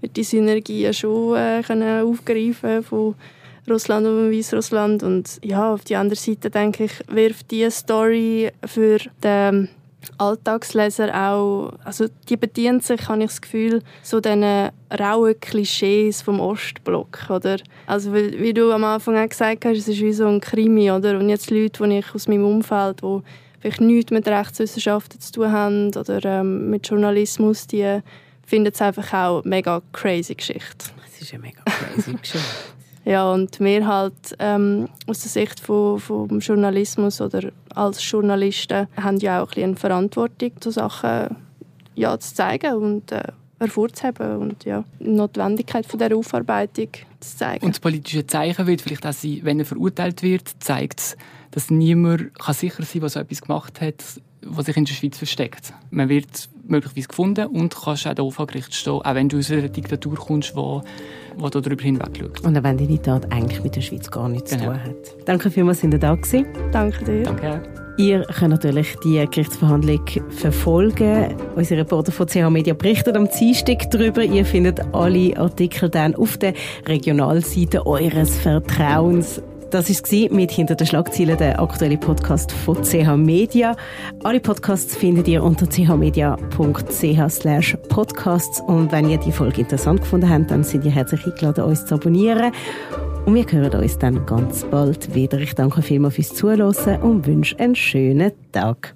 wird 0.00 0.16
die 0.16 0.24
Synergien 0.24 0.92
schon 0.92 1.36
äh, 1.36 1.62
können 1.62 2.02
aufgreifen 2.02 2.82
von 2.82 3.14
Russland 3.70 4.06
und 4.06 4.32
Weißrussland. 4.32 5.02
Und 5.02 5.38
ja, 5.42 5.72
auf 5.72 5.84
die 5.84 5.96
andere 5.96 6.18
Seite 6.18 6.50
denke 6.50 6.84
ich, 6.84 6.92
wirft 7.08 7.50
diese 7.50 7.70
Story 7.70 8.50
für 8.64 8.98
den 9.22 9.68
Alltagsleser 10.18 11.14
auch, 11.14 11.72
also 11.84 12.06
die 12.28 12.36
bedienen 12.36 12.80
sich, 12.80 13.08
habe 13.08 13.22
ich 13.22 13.30
das 13.30 13.40
Gefühl, 13.40 13.82
so 14.02 14.20
diesen 14.20 14.44
rauen 14.90 15.40
Klischees 15.40 16.22
vom 16.22 16.40
Ostblock, 16.40 17.30
oder? 17.30 17.58
Also 17.86 18.14
wie, 18.14 18.38
wie 18.40 18.54
du 18.54 18.72
am 18.72 18.84
Anfang 18.84 19.16
auch 19.16 19.28
gesagt 19.28 19.64
hast, 19.64 19.78
es 19.78 19.88
ist 19.88 20.00
wie 20.00 20.12
so 20.12 20.26
ein 20.26 20.40
Krimi, 20.40 20.90
oder? 20.90 21.18
Und 21.18 21.28
jetzt 21.28 21.50
Leute, 21.50 21.86
die 21.86 21.98
ich 21.98 22.14
aus 22.14 22.28
meinem 22.28 22.44
Umfeld, 22.44 23.02
die 23.02 23.20
vielleicht 23.60 23.80
nichts 23.80 24.10
mit 24.10 24.26
Rechtswissenschaften 24.26 25.20
zu 25.20 25.32
tun 25.32 25.52
haben 25.52 25.86
oder 25.96 26.24
ähm, 26.24 26.70
mit 26.70 26.88
Journalismus, 26.88 27.66
die 27.66 28.00
finden 28.44 28.72
es 28.72 28.82
einfach 28.82 29.12
auch 29.12 29.42
eine 29.42 29.48
mega 29.48 29.82
crazy 29.92 30.34
Geschichte. 30.34 30.86
Es 31.06 31.22
ist 31.22 31.32
eine 31.32 31.42
mega 31.42 31.62
crazy 31.64 32.12
Geschichte. 32.14 32.46
Ja, 33.04 33.32
und 33.32 33.58
wir 33.58 33.86
halt 33.86 34.36
ähm, 34.38 34.88
aus 35.06 35.20
der 35.20 35.30
Sicht 35.30 35.58
von, 35.60 35.98
vom 35.98 36.38
Journalismus 36.38 37.20
oder 37.20 37.50
als 37.74 38.08
Journalisten 38.08 38.86
haben 38.96 39.18
ja 39.18 39.42
auch 39.42 39.52
ein 39.56 39.64
eine 39.64 39.76
Verantwortung, 39.76 40.52
so 40.62 40.70
Sachen 40.70 41.36
ja, 41.94 42.18
zu 42.18 42.34
zeigen 42.34 42.74
und 42.74 43.10
äh, 43.12 43.22
hervorzuheben 43.58 44.36
und 44.38 44.64
ja, 44.64 44.84
die 45.00 45.08
Notwendigkeit 45.08 45.86
von 45.86 45.98
der 45.98 46.16
Aufarbeitung 46.16 46.88
zu 47.20 47.36
zeigen. 47.36 47.64
Und 47.64 47.74
das 47.74 47.80
politische 47.80 48.26
Zeichen 48.26 48.66
wird 48.66 48.82
vielleicht 48.82 49.06
auch 49.06 49.12
sein, 49.12 49.40
wenn 49.42 49.58
er 49.58 49.64
verurteilt 49.66 50.22
wird, 50.22 50.50
zeigt 50.60 51.00
es, 51.00 51.16
dass 51.50 51.70
niemand 51.70 52.38
kann 52.38 52.54
sicher 52.54 52.82
sein 52.82 52.92
kann, 52.92 53.02
was 53.02 53.12
so 53.14 53.20
etwas 53.20 53.42
gemacht 53.42 53.80
hat, 53.80 54.02
was 54.46 54.66
sich 54.66 54.76
in 54.76 54.84
der 54.84 54.92
Schweiz 54.92 55.18
versteckt. 55.18 55.72
Man 55.90 56.08
wird 56.08 56.48
möglicherweise 56.66 57.08
gefunden 57.08 57.46
und 57.46 57.74
kannst 57.74 58.06
auch 58.06 58.30
vor 58.30 58.46
Gericht 58.46 58.74
stehen, 58.74 59.00
auch 59.02 59.14
wenn 59.14 59.28
du 59.28 59.38
aus 59.38 59.50
einer 59.50 59.68
Diktatur 59.68 60.16
kommst, 60.16 60.54
wo, 60.56 60.82
wo 61.36 61.48
du 61.48 61.60
darüber 61.60 61.82
hinweg 61.82 62.10
schaust. 62.18 62.44
Und 62.44 62.56
auch 62.56 62.62
wenn 62.62 62.78
deine 62.78 63.00
Tat 63.00 63.30
eigentlich 63.32 63.62
mit 63.62 63.76
der 63.76 63.80
Schweiz 63.80 64.10
gar 64.10 64.28
nichts 64.28 64.50
genau. 64.50 64.64
zu 64.64 64.70
tun 64.70 64.82
hat. 64.82 65.28
Danke 65.28 65.50
vielmals, 65.50 65.80
dass 65.80 65.92
ihr 65.92 65.98
da 65.98 66.14
gewesen. 66.14 66.46
Danke 66.72 67.04
dir. 67.04 67.22
Danke 67.22 67.62
Ihr 67.98 68.22
könnt 68.22 68.50
natürlich 68.50 68.96
die 69.04 69.24
Gerichtsverhandlung 69.30 70.00
verfolgen. 70.30 71.34
Unser 71.54 71.76
Reporter 71.76 72.10
von 72.10 72.26
CH 72.26 72.48
Media 72.48 72.72
berichtet 72.72 73.16
am 73.16 73.28
Dienstag 73.28 73.90
darüber. 73.90 74.22
Ihr 74.22 74.46
findet 74.46 74.80
alle 74.94 75.36
Artikel 75.36 75.90
dann 75.90 76.14
auf 76.14 76.38
der 76.38 76.54
Regionalseite 76.86 77.86
eures 77.86 78.38
Vertrauens. 78.38 79.42
Das 79.72 79.88
war 79.88 80.36
mit 80.36 80.50
«Hinter 80.50 80.74
den 80.74 80.86
Schlagzeilen», 80.86 81.38
der 81.38 81.58
aktuelle 81.58 81.96
Podcast 81.96 82.52
von 82.52 82.82
CH 82.82 83.16
Media. 83.16 83.74
Alle 84.22 84.38
Podcasts 84.38 84.94
findet 84.94 85.26
ihr 85.28 85.42
unter 85.42 85.66
chmedia.ch 85.66 86.52
podcasts 87.88 88.60
und 88.60 88.92
wenn 88.92 89.08
ihr 89.08 89.16
die 89.16 89.32
Folge 89.32 89.62
interessant 89.62 90.02
gefunden 90.02 90.28
habt, 90.28 90.50
dann 90.50 90.62
sind 90.62 90.84
ihr 90.84 90.90
herzlich 90.90 91.24
eingeladen, 91.24 91.64
uns 91.64 91.86
zu 91.86 91.94
abonnieren. 91.94 92.52
Und 93.24 93.34
wir 93.34 93.46
hören 93.50 93.80
uns 93.80 93.96
dann 93.96 94.26
ganz 94.26 94.62
bald 94.64 95.14
wieder. 95.14 95.38
Ich 95.38 95.54
danke 95.54 95.80
vielmals 95.80 96.16
fürs 96.16 96.34
Zuhören 96.34 97.00
und 97.00 97.26
wünsche 97.26 97.58
einen 97.58 97.74
schönen 97.74 98.32
Tag. 98.52 98.94